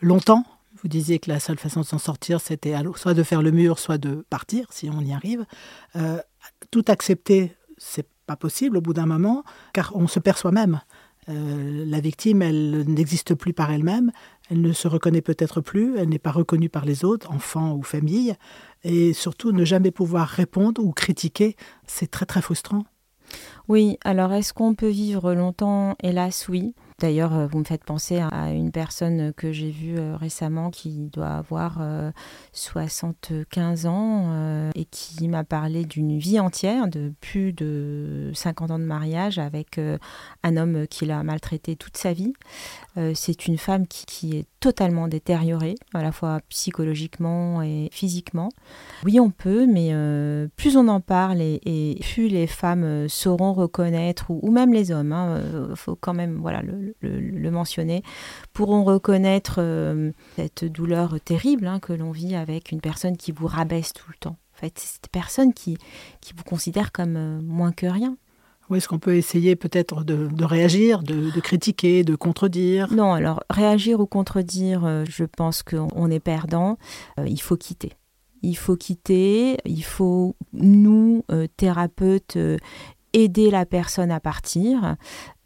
longtemps? 0.00 0.44
Vous 0.82 0.88
disiez 0.88 1.18
que 1.18 1.30
la 1.30 1.40
seule 1.40 1.58
façon 1.58 1.80
de 1.80 1.86
s'en 1.86 1.98
sortir, 1.98 2.40
c'était 2.40 2.74
soit 2.96 3.14
de 3.14 3.22
faire 3.22 3.42
le 3.42 3.50
mur, 3.50 3.78
soit 3.78 3.98
de 3.98 4.24
partir, 4.30 4.66
si 4.70 4.88
on 4.90 5.00
y 5.00 5.12
arrive. 5.12 5.44
Euh, 5.96 6.18
tout 6.70 6.84
accepter, 6.88 7.54
c'est 7.76 8.06
pas 8.26 8.36
possible 8.36 8.76
au 8.78 8.80
bout 8.80 8.94
d'un 8.94 9.06
moment, 9.06 9.44
car 9.72 9.92
on 9.94 10.06
se 10.08 10.20
perd 10.20 10.38
soi-même. 10.38 10.80
Euh, 11.28 11.84
la 11.86 12.00
victime, 12.00 12.42
elle 12.42 12.84
n'existe 12.86 13.34
plus 13.34 13.52
par 13.52 13.70
elle-même, 13.70 14.12
elle 14.50 14.60
ne 14.60 14.72
se 14.72 14.88
reconnaît 14.88 15.22
peut-être 15.22 15.60
plus, 15.60 15.96
elle 15.96 16.08
n'est 16.08 16.18
pas 16.18 16.30
reconnue 16.30 16.68
par 16.68 16.84
les 16.84 17.04
autres, 17.04 17.30
enfants 17.30 17.74
ou 17.74 17.82
famille, 17.82 18.34
et 18.82 19.12
surtout 19.12 19.52
ne 19.52 19.64
jamais 19.64 19.90
pouvoir 19.90 20.28
répondre 20.28 20.82
ou 20.84 20.92
critiquer, 20.92 21.56
c'est 21.86 22.10
très 22.10 22.26
très 22.26 22.42
frustrant. 22.42 22.84
Oui, 23.68 23.98
alors 24.04 24.32
est-ce 24.32 24.52
qu'on 24.52 24.74
peut 24.74 24.88
vivre 24.88 25.34
longtemps 25.34 25.96
Hélas, 26.02 26.48
oui. 26.48 26.74
D'ailleurs, 27.04 27.34
euh, 27.34 27.46
vous 27.46 27.58
me 27.58 27.64
faites 27.64 27.84
penser 27.84 28.18
à 28.18 28.52
une 28.52 28.72
personne 28.72 29.34
que 29.34 29.52
j'ai 29.52 29.70
vue 29.70 29.98
euh, 29.98 30.16
récemment 30.16 30.70
qui 30.70 31.10
doit 31.12 31.34
avoir 31.34 31.78
75 32.54 33.84
euh, 33.84 33.88
ans 33.90 34.70
et 34.74 34.86
qui 34.86 35.28
m'a 35.28 35.44
parlé 35.44 35.84
d'une 35.84 36.16
vie 36.18 36.40
entière, 36.40 36.88
de 36.88 37.12
plus 37.20 37.52
de 37.52 38.30
50 38.32 38.70
ans 38.70 38.78
de 38.78 38.84
mariage 38.84 39.38
avec 39.38 39.78
un 40.42 40.56
homme 40.56 40.86
qui 40.86 41.04
l'a 41.04 41.22
maltraité 41.22 41.76
toute 41.76 41.98
sa 41.98 42.14
vie. 42.14 42.32
C'est 43.14 43.46
une 43.46 43.58
femme 43.58 43.86
qui, 43.86 44.36
est 44.38 44.46
totalement 44.60 45.08
détériorée, 45.08 45.74
à 45.92 46.02
la 46.02 46.12
fois 46.12 46.40
psychologiquement 46.48 47.60
et 47.60 47.88
physiquement. 47.92 48.48
Oui, 49.04 49.20
on 49.20 49.30
peut, 49.30 49.66
mais 49.66 49.92
plus 50.56 50.76
on 50.76 50.88
en 50.88 51.00
parle 51.00 51.40
et, 51.42 51.98
plus 52.00 52.28
les 52.28 52.46
femmes 52.46 53.08
sauront 53.08 53.52
reconnaître, 53.52 54.30
ou, 54.30 54.50
même 54.50 54.72
les 54.72 54.90
hommes, 54.90 55.08
il 55.08 55.12
hein, 55.12 55.74
faut 55.74 55.96
quand 55.96 56.14
même 56.14 56.38
voilà, 56.40 56.62
le, 57.00 57.50
mentionner, 57.50 58.02
pourront 58.52 58.84
reconnaître 58.84 59.56
euh, 59.58 60.12
cette 60.36 60.64
douleur 60.64 61.20
terrible 61.24 61.66
hein, 61.66 61.78
que 61.80 61.92
l'on 61.92 62.10
vit 62.10 62.34
avec 62.34 62.72
une 62.72 62.80
personne 62.80 63.16
qui 63.16 63.32
vous 63.32 63.46
rabaisse 63.46 63.92
tout 63.92 64.06
le 64.08 64.16
temps. 64.18 64.36
En 64.54 64.60
fait, 64.60 64.72
c'est 64.78 64.94
cette 64.94 65.08
personne 65.08 65.52
qui, 65.52 65.76
qui 66.20 66.32
vous 66.36 66.44
considère 66.44 66.92
comme 66.92 67.16
euh, 67.16 67.40
moins 67.42 67.72
que 67.72 67.86
rien. 67.86 68.16
Ou 68.70 68.76
est-ce 68.76 68.88
qu'on 68.88 68.98
peut 68.98 69.16
essayer 69.16 69.56
peut-être 69.56 70.04
de, 70.04 70.26
réagir, 70.42 71.02
de, 71.02 71.38
critiquer, 71.40 72.02
de 72.02 72.16
contredire? 72.16 72.90
Non, 72.90 73.12
alors 73.12 73.42
réagir 73.50 74.00
ou 74.00 74.06
contredire, 74.06 74.86
euh, 74.86 75.04
je 75.06 75.24
pense 75.24 75.62
qu'on 75.62 76.10
est 76.10 76.20
perdant. 76.20 76.78
il 77.26 77.40
faut 77.42 77.56
quitter. 77.56 77.92
Il 78.40 78.56
faut 78.56 78.76
quitter, 78.76 79.58
il 79.66 79.84
faut, 79.84 80.34
nous, 80.52 81.24
thérapeutes, 81.56 82.38
aider 83.14 83.50
la 83.50 83.64
personne 83.64 84.10
à 84.10 84.20
partir 84.20 84.96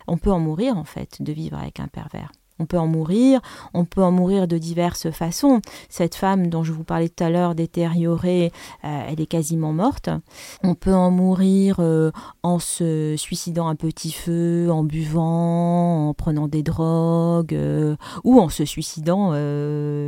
on 0.08 0.18
peut 0.18 0.32
en 0.32 0.40
mourir 0.40 0.76
en 0.76 0.84
fait 0.84 1.22
de 1.22 1.32
vivre 1.32 1.58
avec 1.58 1.80
un 1.80 1.86
pervers. 1.86 2.32
On 2.58 2.66
peut 2.66 2.78
en 2.78 2.86
mourir, 2.86 3.40
on 3.72 3.84
peut 3.84 4.02
en 4.02 4.10
mourir 4.10 4.48
de 4.48 4.58
diverses 4.58 5.10
façons. 5.10 5.60
Cette 5.88 6.14
femme 6.14 6.48
dont 6.48 6.64
je 6.64 6.72
vous 6.72 6.84
parlais 6.84 7.08
tout 7.08 7.22
à 7.22 7.30
l'heure, 7.30 7.54
détériorée, 7.54 8.52
euh, 8.84 9.02
elle 9.08 9.20
est 9.20 9.26
quasiment 9.26 9.72
morte. 9.72 10.10
On 10.64 10.74
peut 10.74 10.94
en 10.94 11.10
mourir 11.10 11.76
euh, 11.78 12.10
en 12.42 12.58
se 12.58 13.14
suicidant 13.16 13.68
un 13.68 13.76
petit 13.76 14.10
feu, 14.10 14.70
en 14.70 14.82
buvant, 14.82 16.08
en 16.08 16.14
prenant 16.14 16.48
des 16.48 16.62
drogues, 16.62 17.54
euh, 17.54 17.96
ou 18.24 18.40
en 18.40 18.48
se 18.48 18.64
suicidant 18.64 19.30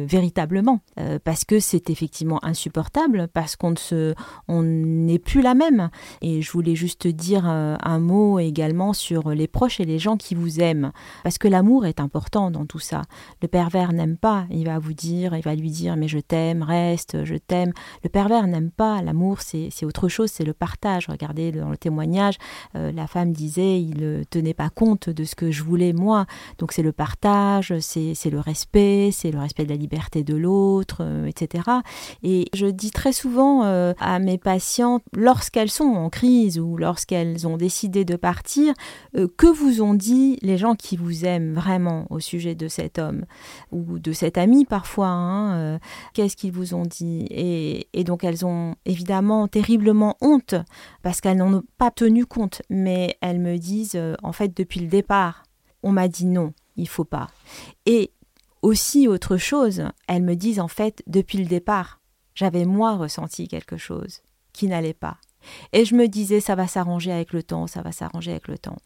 véritablement, 0.06 0.80
parce 1.24 1.44
que 1.44 1.60
c'est 1.60 1.90
effectivement 1.90 2.44
insupportable, 2.44 3.28
parce 3.32 3.56
qu'on 3.56 3.70
ne 3.70 3.76
se, 3.76 4.14
on 4.48 4.62
n'est 4.62 5.18
plus 5.18 5.42
la 5.42 5.54
même. 5.54 5.90
Et 6.20 6.42
je 6.42 6.50
voulais 6.50 6.74
juste 6.74 7.06
dire 7.06 7.46
un 7.46 7.98
mot 7.98 8.38
également 8.38 8.92
sur 8.92 9.30
les 9.30 9.46
proches 9.46 9.80
et 9.80 9.84
les 9.84 9.98
gens 9.98 10.16
qui 10.16 10.34
vous 10.34 10.60
aiment, 10.60 10.92
parce 11.22 11.38
que 11.38 11.48
l'amour 11.48 11.86
est 11.86 12.00
important 12.00 12.39
dans 12.48 12.64
tout 12.64 12.78
ça. 12.78 13.02
Le 13.42 13.48
pervers 13.48 13.92
n'aime 13.92 14.16
pas, 14.16 14.46
il 14.50 14.64
va 14.64 14.78
vous 14.78 14.94
dire, 14.94 15.36
il 15.36 15.42
va 15.42 15.54
lui 15.54 15.70
dire 15.70 15.96
mais 15.96 16.08
je 16.08 16.18
t'aime, 16.18 16.62
reste, 16.62 17.24
je 17.24 17.34
t'aime. 17.34 17.72
Le 18.02 18.08
pervers 18.08 18.46
n'aime 18.46 18.70
pas, 18.70 19.02
l'amour 19.02 19.40
c'est 19.40 19.84
autre 19.84 20.08
chose, 20.08 20.30
c'est 20.32 20.44
le 20.44 20.54
partage. 20.54 21.08
Regardez 21.08 21.52
dans 21.52 21.70
le 21.70 21.76
témoignage, 21.76 22.36
euh, 22.76 22.92
la 22.92 23.06
femme 23.06 23.32
disait 23.32 23.80
il 23.80 23.98
ne 24.00 24.22
tenait 24.24 24.54
pas 24.54 24.70
compte 24.70 25.10
de 25.10 25.24
ce 25.24 25.34
que 25.34 25.50
je 25.50 25.62
voulais 25.62 25.92
moi. 25.92 26.26
Donc 26.58 26.72
c'est 26.72 26.82
le 26.82 26.92
partage, 26.92 27.74
c'est 27.80 28.30
le 28.30 28.40
respect, 28.40 29.10
c'est 29.12 29.30
le 29.30 29.38
respect 29.38 29.64
de 29.64 29.70
la 29.70 29.76
liberté 29.76 30.22
de 30.22 30.34
l'autre, 30.34 30.98
euh, 31.00 31.26
etc. 31.26 31.64
Et 32.22 32.46
je 32.54 32.66
dis 32.66 32.90
très 32.90 33.12
souvent 33.12 33.64
euh, 33.64 33.92
à 34.00 34.18
mes 34.18 34.38
patientes, 34.38 35.02
lorsqu'elles 35.14 35.70
sont 35.70 35.84
en 35.84 36.08
crise 36.08 36.58
ou 36.58 36.76
lorsqu'elles 36.76 37.46
ont 37.46 37.56
décidé 37.56 38.04
de 38.04 38.16
partir, 38.16 38.74
que 39.14 39.46
vous 39.46 39.82
ont 39.82 39.94
dit 39.94 40.38
les 40.42 40.56
gens 40.56 40.74
qui 40.74 40.96
vous 40.96 41.24
aiment 41.24 41.54
vraiment 41.54 42.06
au 42.10 42.20
sujet 42.30 42.54
de 42.54 42.68
cet 42.68 42.98
homme 42.98 43.24
ou 43.70 43.98
de 43.98 44.12
cet 44.12 44.38
ami 44.38 44.64
parfois. 44.64 45.08
Hein, 45.08 45.58
euh, 45.58 45.78
qu'est-ce 46.14 46.36
qu'ils 46.36 46.52
vous 46.52 46.74
ont 46.74 46.86
dit 46.86 47.26
et, 47.30 48.04
donc 48.04 48.24
elles 48.24 48.46
ont 48.46 48.76
évidemment 48.86 49.48
terriblement 49.48 50.16
honte 50.20 50.54
parce 51.02 51.20
qu'elles 51.20 51.36
n'en 51.36 51.52
ont 51.52 51.64
pas 51.78 51.90
tenu 51.90 52.26
compte. 52.26 52.62
Mais 52.70 53.16
elles 53.20 53.40
me 53.40 53.56
disent 53.56 53.96
euh, 53.96 54.14
en 54.22 54.32
fait 54.32 54.56
depuis 54.56 54.80
le 54.80 54.88
départ, 54.88 55.44
on 55.82 55.92
m'a 55.92 56.08
dit 56.08 56.26
non, 56.26 56.52
il 56.76 56.88
faut 56.88 57.04
pas. 57.04 57.28
Et 57.86 58.12
aussi 58.62 59.08
autre 59.08 59.36
chose, 59.36 59.84
elles 60.08 60.22
me 60.22 60.34
disent 60.34 60.60
en 60.60 60.68
fait 60.68 61.02
depuis 61.06 61.38
le 61.38 61.46
départ, 61.46 62.00
j'avais 62.34 62.64
moi 62.64 62.96
ressenti 62.96 63.48
quelque 63.48 63.76
chose 63.76 64.22
qui 64.52 64.66
n'allait 64.66 64.94
pas. 64.94 65.18
Et 65.72 65.84
je 65.84 65.94
me 65.94 66.06
disais, 66.06 66.40
ça 66.40 66.54
va 66.54 66.66
s'arranger 66.66 67.12
avec 67.12 67.32
le 67.32 67.42
temps, 67.42 67.66
ça 67.66 67.82
va 67.82 67.92
s'arranger 67.92 68.32
avec 68.32 68.48
le 68.48 68.58
temps. 68.58 68.76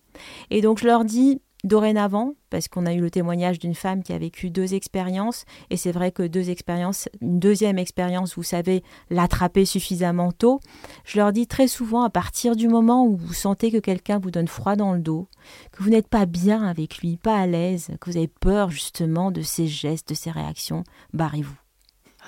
Et 0.50 0.61
donc 0.61 0.78
je 0.78 0.87
leur 0.87 1.04
dis, 1.04 1.40
dorénavant, 1.64 2.35
parce 2.50 2.68
qu'on 2.68 2.87
a 2.87 2.92
eu 2.92 3.00
le 3.00 3.11
témoignage 3.11 3.59
d'une 3.59 3.74
femme 3.74 4.03
qui 4.03 4.12
a 4.12 4.18
vécu 4.18 4.50
deux 4.50 4.74
expériences, 4.74 5.44
et 5.70 5.77
c'est 5.77 5.90
vrai 5.90 6.12
que 6.12 6.22
deux 6.22 6.50
expériences, 6.50 7.09
une 7.20 7.40
deuxième 7.40 7.79
expérience, 7.79 8.37
vous 8.37 8.42
savez, 8.42 8.85
l'attraper 9.11 9.64
suffisamment 9.64 10.31
tôt, 10.31 10.61
je 11.05 11.18
leur 11.18 11.33
dis 11.33 11.46
très 11.46 11.66
souvent, 11.66 12.05
à 12.05 12.11
partir 12.11 12.55
du 12.55 12.68
moment 12.68 13.05
où 13.05 13.16
vous 13.16 13.35
sentez 13.35 13.70
que 13.70 13.79
quelqu'un 13.79 14.18
vous 14.18 14.31
donne 14.31 14.48
froid 14.48 14.77
dans 14.77 14.92
le 14.92 15.00
dos, 15.00 15.29
que 15.72 15.83
vous 15.83 15.90
n'êtes 15.90 16.09
pas 16.09 16.27
bien 16.27 16.62
avec 16.62 16.98
lui, 16.98 17.16
pas 17.16 17.38
à 17.38 17.46
l'aise, 17.46 17.88
que 18.00 18.11
vous 18.11 18.16
avez 18.16 18.29
peur 18.29 18.70
justement 18.70 19.31
de 19.31 19.42
ses 19.42 19.66
gestes, 19.66 20.11
de 20.11 20.14
ses 20.14 20.31
réactions, 20.31 20.85
barrez-vous. 21.12 21.63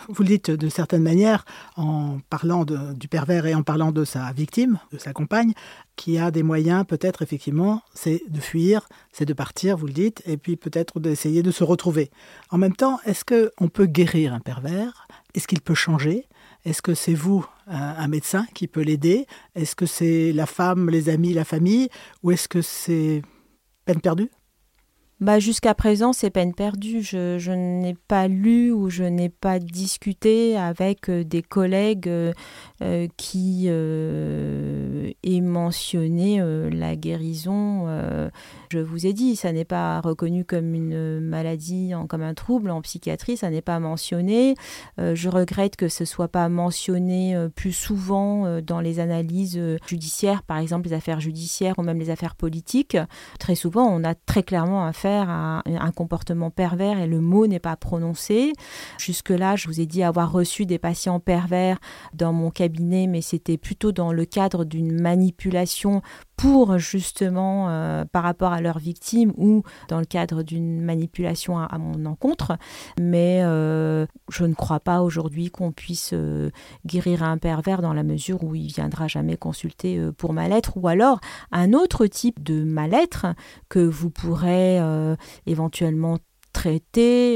Vous 0.09 0.23
le 0.23 0.29
dites 0.29 0.51
de 0.51 0.69
certaine 0.69 1.03
manière 1.03 1.45
en 1.77 2.19
parlant 2.31 2.65
du 2.65 3.09
pervers 3.09 3.47
et 3.47 3.55
en 3.55 3.63
parlant 3.63 3.93
de 3.93 4.05
sa 4.05 4.33
victime, 4.33 4.79
de 4.93 4.99
sa 4.99 5.13
compagne, 5.13 5.53
qui 5.97 6.19
a 6.19 6.31
des 6.31 6.43
moyens 6.43 6.85
peut-être 6.87 7.23
effectivement, 7.23 7.83
c'est 7.95 8.23
de 8.29 8.41
fuir, 8.41 8.89
c'est 9.13 9.25
de 9.25 9.33
partir, 9.33 9.77
vous 9.77 9.87
le 9.87 9.93
dites, 9.93 10.23
et 10.27 10.37
puis 10.37 10.57
peut-être 10.57 11.01
d'essayer 11.01 11.43
de 11.43 11.51
se 11.51 11.65
retrouver. 11.65 12.11
En 12.51 12.59
même 12.59 12.75
temps, 12.75 12.99
est-ce 13.05 13.25
qu'on 13.25 13.69
peut 13.69 13.87
guérir 13.87 14.35
un 14.35 14.41
pervers? 14.41 15.09
Est-ce 15.35 15.49
qu'il 15.49 15.61
peut 15.61 15.75
changer? 15.75 16.27
Est-ce 16.65 16.83
que 16.83 16.95
c'est 16.95 17.15
vous, 17.15 17.47
un 17.67 18.09
médecin, 18.09 18.47
qui 18.55 18.67
peut 18.67 18.83
l'aider? 18.83 19.27
Est-ce 19.55 19.77
que 19.77 19.87
c'est 19.87 20.33
la 20.33 20.47
femme, 20.47 20.91
les 20.91 21.09
amis, 21.09 21.33
la 21.33 21.45
famille? 21.45 21.89
Ou 22.23 22.33
est-ce 22.33 22.49
que 22.49 22.61
c'est 22.61 23.23
peine 23.85 24.01
perdue? 24.01 24.31
Bah, 25.21 25.39
Jusqu'à 25.39 25.75
présent, 25.75 26.13
c'est 26.13 26.31
peine 26.31 26.55
perdue. 26.55 27.03
Je, 27.03 27.39
je 27.39 27.53
n'ai 27.53 27.95
pas 28.09 28.29
lu 28.29 28.71
ou 28.73 28.91
je 28.91 29.05
n'ai 29.05 29.29
pas 29.29 29.59
discuté 29.59 30.57
avec 30.57 31.09
euh, 31.09 31.25
des 31.25 31.43
collègues 31.43 32.09
euh, 32.09 32.33
euh, 32.83 33.07
qui 33.17 33.69
euh, 35.07 35.13
aient 35.23 35.41
mentionné 35.41 36.41
la 36.71 36.97
guérison. 36.97 37.87
je 38.71 38.79
vous 38.79 39.07
ai 39.07 39.13
dit, 39.13 39.37
ça 39.37 39.53
n'est 39.53 39.65
pas 39.65 40.01
reconnu 40.01 40.45
comme 40.45 40.75
une 40.75 41.21
maladie, 41.21 41.93
comme 42.09 42.23
un 42.23 42.35
trouble 42.35 42.71
en 42.71 42.81
psychiatrie, 42.83 43.37
ça 43.37 43.51
n'est 43.51 43.63
pas 43.63 43.79
mentionné. 43.81 44.55
je 44.99 45.29
regrette 45.29 45.77
que 45.77 45.89
ce 45.89 46.05
soit 46.05 46.29
pas 46.29 46.49
mentionné 46.49 47.37
plus 47.55 47.73
souvent 47.73 48.61
dans 48.61 48.81
les 48.81 49.01
analyses 49.01 49.61
judiciaires, 49.87 50.43
par 50.43 50.59
exemple 50.59 50.89
les 50.89 50.95
affaires 50.95 51.21
judiciaires 51.21 51.75
ou 51.79 51.83
même 51.83 51.99
les 51.99 52.11
affaires 52.11 52.35
politiques. 52.35 52.97
Très 53.39 53.55
souvent, 53.55 53.87
on 53.87 54.05
a 54.05 54.15
très 54.15 54.43
clairement 54.43 54.87
affaire 54.87 55.29
à 55.29 55.63
un 55.67 55.91
comportement 55.93 56.51
pervers 56.51 56.99
et 56.99 57.07
le 57.07 57.21
mot 57.21 57.47
n'est 57.47 57.59
pas 57.59 57.77
prononcé. 57.77 58.53
Jusque-là, 58.99 59.57
je 59.57 59.69
vous 59.69 59.81
ai 59.81 59.87
dit 59.87 60.03
avoir 60.03 60.33
reçu 60.33 60.67
des 60.67 60.79
patients 60.79 61.21
pervers 61.21 61.79
dans 62.15 62.33
mon 62.33 62.51
cabinet, 62.51 63.07
mais 63.07 63.21
c'était 63.21 63.57
plutôt 63.57 63.93
dans 63.93 64.13
le 64.13 64.25
cadre 64.25 64.65
d'une 64.65 64.96
manipulation 65.01 66.03
pour 66.37 66.79
justement 66.79 67.69
euh, 67.71 68.05
par 68.05 68.23
rapport 68.23 68.53
à 68.53 68.61
leur 68.61 68.79
victime 68.79 69.33
ou 69.37 69.63
dans 69.89 69.99
le 69.99 70.05
cadre 70.05 70.43
d'une 70.43 70.83
manipulation 70.83 71.59
à, 71.59 71.79
mon 71.79 72.05
encontre. 72.07 72.59
Mais 73.01 73.41
euh, 73.43 74.07
je 74.31 74.45
ne 74.45 74.55
crois 74.55 74.81
pas 74.81 75.03
aujourd'hui 75.03 75.51
qu'on 75.51 75.73
puisse 75.73 76.11
euh, 76.13 76.51
guérir 76.85 77.23
un 77.23 77.39
pervers 77.39 77.81
dans 77.81 77.95
la 77.95 78.03
mesure 78.03 78.45
où 78.45 78.55
il 78.55 78.69
viendra 78.69 79.09
jamais 79.09 79.37
consulter 79.37 79.99
pour 80.19 80.33
mal-être 80.33 80.77
ou 80.77 80.89
alors 80.89 81.21
un 81.53 81.73
autre 81.73 82.07
type 82.07 82.43
de 82.43 82.63
mal-être 82.65 83.27
que 83.69 83.79
vous 83.79 84.11
pourrez 84.11 84.81
éventuellement 85.47 86.19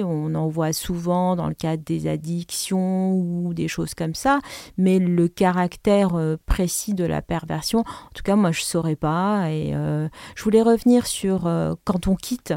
on 0.04 0.34
en 0.34 0.48
voit 0.48 0.72
souvent 0.72 1.36
dans 1.36 1.48
le 1.48 1.54
cadre 1.54 1.82
des 1.84 2.06
addictions 2.06 3.12
ou 3.12 3.54
des 3.54 3.68
choses 3.68 3.94
comme 3.94 4.14
ça, 4.14 4.40
mais 4.76 4.98
le 4.98 5.28
caractère 5.28 6.14
euh, 6.14 6.36
précis 6.46 6.94
de 6.94 7.04
la 7.04 7.22
perversion, 7.22 7.80
en 7.80 8.12
tout 8.14 8.22
cas 8.22 8.36
moi 8.36 8.52
je 8.52 8.60
ne 8.60 8.64
saurais 8.64 8.96
pas. 8.96 9.50
Et 9.50 9.74
euh, 9.74 10.08
je 10.34 10.42
voulais 10.42 10.62
revenir 10.62 11.06
sur 11.06 11.46
euh, 11.46 11.74
quand 11.84 12.06
on 12.06 12.14
quitte 12.14 12.54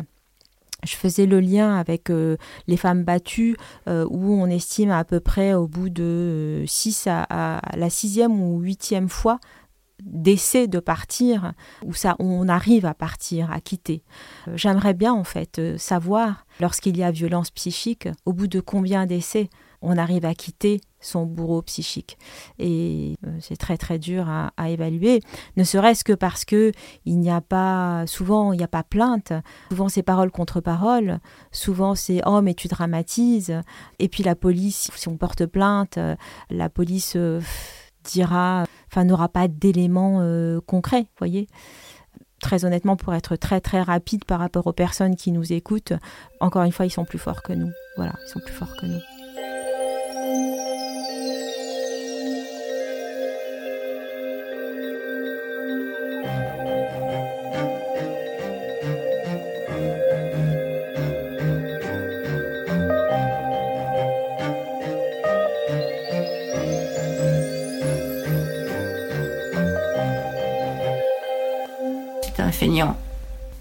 je 0.86 0.98
faisais 0.98 1.26
le 1.26 1.40
lien 1.40 1.78
avec 1.78 2.12
les 2.68 2.76
femmes 2.76 3.06
battues, 3.06 3.56
où 3.88 4.34
on 4.34 4.48
estime 4.48 4.92
à 4.92 5.06
peu 5.06 5.22
près 5.22 5.54
au 5.54 5.66
bout 5.66 5.88
de 5.88 6.66
6 6.68 7.08
à, 7.08 7.62
la 7.78 7.90
sixième 7.90 8.42
ou 8.42 8.60
huitième 8.60 9.08
fois 9.08 9.40
d'essai 10.06 10.68
de 10.68 10.80
partir, 10.80 11.54
où 11.84 11.94
ça, 11.94 12.16
on 12.20 12.48
arrive 12.48 12.86
à 12.86 12.94
partir, 12.94 13.52
à 13.52 13.62
quitter. 13.62 14.04
Euh, 14.48 14.54
j'aimerais 14.56 14.94
bien 14.94 15.14
en 15.14 15.24
fait 15.24 15.60
euh, 15.60 15.78
savoir, 15.78 16.46
lorsqu'il 16.60 16.98
y 16.98 17.04
a 17.04 17.12
violence 17.12 17.52
psychique, 17.52 18.08
au 18.26 18.34
bout 18.34 18.48
de 18.48 18.60
combien 18.60 19.06
d'essais 19.06 19.50
on 19.86 19.98
arrive 19.98 20.24
à 20.24 20.34
quitter 20.34 20.80
son 21.02 21.26
bourreau 21.26 21.62
psychique. 21.62 22.18
Et 22.58 23.16
euh, 23.26 23.38
c'est 23.42 23.58
très 23.58 23.76
très 23.76 24.00
dur 24.00 24.30
à, 24.30 24.70
évaluer, 24.70 25.22
ne 25.58 25.66
serait-ce 25.66 26.06
que 26.06 26.14
parce 26.14 26.46
que 26.46 26.72
il 27.06 27.20
n'y 27.20 27.30
a 27.30 27.42
pas, 27.42 28.06
souvent 28.08 28.54
il 28.54 28.58
n'y 28.58 28.64
a 28.64 28.70
pas 28.70 28.84
plainte, 28.84 29.34
souvent 29.72 29.90
c'est 29.90 30.04
parole 30.04 30.32
contre 30.32 30.62
parole, 30.62 31.20
souvent 31.52 31.96
c'est 31.96 32.22
oh 32.26 32.42
mais 32.42 32.54
tu 32.54 32.70
dramatises, 32.70 33.62
et 34.00 34.08
puis 34.08 34.24
la 34.24 34.36
police, 34.36 34.90
si 34.96 35.08
on 35.10 35.18
porte 35.18 35.46
plainte, 35.46 36.00
la 36.50 36.70
police 36.70 37.18
dira, 38.06 38.64
enfin 38.94 39.06
n'aura 39.06 39.28
pas 39.28 39.48
d'éléments 39.48 40.20
euh, 40.22 40.62
concrets, 40.62 41.08
voyez. 41.18 41.48
Très 42.40 42.64
honnêtement, 42.66 42.96
pour 42.96 43.14
être 43.14 43.36
très 43.36 43.60
très 43.60 43.82
rapide 43.82 44.26
par 44.26 44.40
rapport 44.40 44.68
aux 44.68 44.74
personnes 44.74 45.16
qui 45.16 45.32
nous 45.32 45.52
écoutent, 45.52 45.94
encore 46.40 46.64
une 46.64 46.72
fois, 46.72 46.86
ils 46.86 46.92
sont 46.92 47.06
plus 47.06 47.20
forts 47.20 47.42
que 47.42 47.54
nous. 47.54 47.72
Voilà, 47.96 48.14
ils 48.26 48.30
sont 48.30 48.40
plus 48.40 48.54
forts 48.54 48.76
que 48.76 48.86
nous. 48.86 49.13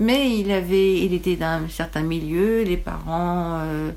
Mais 0.02 0.36
il 0.36 0.50
avait, 0.50 0.98
il 0.98 1.14
était 1.14 1.36
d'un 1.36 1.68
certain 1.68 2.02
milieu, 2.02 2.64
les 2.64 2.76
parents, 2.76 3.60
euh, 3.60 3.92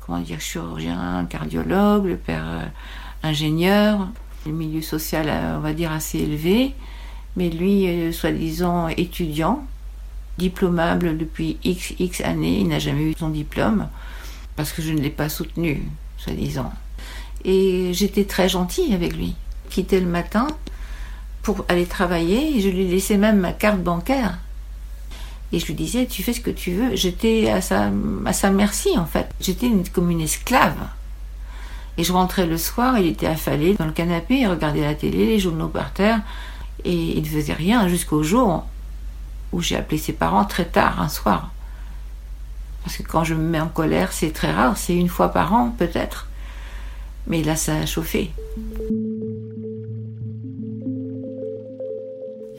comment 0.00 0.18
dire, 0.18 0.40
chirurgien, 0.40 1.24
cardiologue, 1.30 2.06
le 2.06 2.16
père 2.16 2.42
euh, 2.44 2.64
ingénieur, 3.22 4.08
le 4.44 4.50
milieu 4.50 4.82
social, 4.82 5.26
euh, 5.28 5.58
on 5.58 5.60
va 5.60 5.72
dire, 5.72 5.92
assez 5.92 6.18
élevé. 6.18 6.74
Mais 7.36 7.48
lui, 7.48 8.12
soi-disant 8.12 8.88
étudiant, 8.88 9.64
diplômable 10.36 11.16
depuis 11.16 11.58
X, 11.62 11.94
X 12.00 12.20
années, 12.22 12.58
il 12.58 12.66
n'a 12.66 12.80
jamais 12.80 13.10
eu 13.10 13.14
son 13.16 13.28
diplôme, 13.28 13.86
parce 14.56 14.72
que 14.72 14.82
je 14.82 14.92
ne 14.92 14.98
l'ai 14.98 15.10
pas 15.10 15.28
soutenu, 15.28 15.84
soi-disant. 16.18 16.72
Et 17.44 17.92
j'étais 17.92 18.24
très 18.24 18.48
gentille 18.48 18.92
avec 18.94 19.16
lui. 19.16 19.36
Quittais 19.70 20.00
le 20.00 20.06
matin, 20.06 20.48
pour 21.44 21.64
aller 21.68 21.86
travailler. 21.86 22.60
je 22.60 22.68
lui 22.68 22.88
laissais 22.88 23.16
même 23.16 23.38
ma 23.38 23.52
carte 23.52 23.80
bancaire. 23.80 24.38
Et 25.52 25.58
je 25.58 25.66
lui 25.66 25.74
disais, 25.74 26.06
tu 26.06 26.22
fais 26.22 26.32
ce 26.32 26.40
que 26.40 26.50
tu 26.50 26.72
veux. 26.72 26.96
J'étais 26.96 27.50
à 27.50 27.60
sa, 27.60 27.90
merci, 28.50 28.98
en 28.98 29.06
fait. 29.06 29.28
J'étais 29.40 29.70
comme 29.92 30.10
une 30.10 30.20
esclave. 30.20 30.76
Et 31.96 32.02
je 32.02 32.12
rentrais 32.12 32.46
le 32.46 32.58
soir, 32.58 32.98
il 32.98 33.06
était 33.06 33.26
affalé 33.28 33.74
dans 33.74 33.86
le 33.86 33.92
canapé, 33.92 34.40
il 34.40 34.48
regardait 34.48 34.80
la 34.80 34.94
télé, 34.94 35.26
les 35.26 35.38
journaux 35.38 35.68
par 35.68 35.92
terre, 35.92 36.22
et 36.84 36.92
il 36.92 37.22
ne 37.22 37.28
faisait 37.28 37.52
rien 37.52 37.86
jusqu'au 37.86 38.24
jour 38.24 38.66
où 39.52 39.62
j'ai 39.62 39.76
appelé 39.76 39.98
ses 39.98 40.12
parents 40.12 40.44
très 40.44 40.64
tard, 40.64 41.00
un 41.00 41.08
soir. 41.08 41.52
Parce 42.82 42.96
que 42.96 43.04
quand 43.04 43.22
je 43.22 43.34
me 43.34 43.48
mets 43.48 43.60
en 43.60 43.68
colère, 43.68 44.12
c'est 44.12 44.32
très 44.32 44.52
rare, 44.52 44.76
c'est 44.76 44.96
une 44.96 45.08
fois 45.08 45.28
par 45.28 45.54
an 45.54 45.72
peut-être. 45.78 46.26
Mais 47.28 47.44
là, 47.44 47.54
ça 47.54 47.76
a 47.76 47.86
chauffé. 47.86 48.32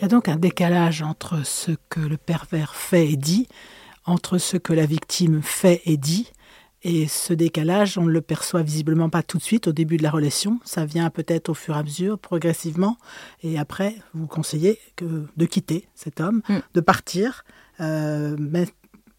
Y 0.06 0.08
a 0.08 0.10
donc 0.10 0.30
un 0.30 0.36
décalage 0.36 1.02
entre 1.02 1.44
ce 1.44 1.72
que 1.90 2.00
le 2.00 2.18
pervers 2.18 2.76
fait 2.76 3.08
et 3.08 3.16
dit, 3.16 3.48
entre 4.06 4.38
ce 4.38 4.56
que 4.56 4.72
la 4.72 4.86
victime 4.86 5.42
fait 5.42 5.82
et 5.86 5.98
dit, 5.98 6.32
et 6.84 7.08
ce 7.08 7.34
décalage, 7.34 7.98
on 7.98 8.04
ne 8.04 8.12
le 8.12 8.22
perçoit 8.22 8.62
visiblement 8.62 9.10
pas 9.10 9.24
tout 9.24 9.40
de 9.40 9.44
suite 9.44 9.68
au 9.68 9.72
début 9.72 9.98
de 9.98 10.04
la 10.04 10.12
relation. 10.12 10.60
Ça 10.64 10.86
vient 10.86 11.10
peut-être 11.10 11.50
au 11.50 11.56
fur 11.56 11.76
et 11.76 11.80
à 11.80 11.82
mesure, 11.84 12.20
progressivement. 12.20 12.98
Et 13.42 13.58
après, 13.58 13.96
vous 14.14 14.28
conseillez 14.28 14.78
que, 14.96 15.26
de 15.36 15.46
quitter 15.48 15.88
cet 15.96 16.22
homme, 16.22 16.44
mm. 16.48 16.58
de 16.76 16.82
partir, 16.82 17.44
euh, 17.80 18.36
mais 18.38 18.68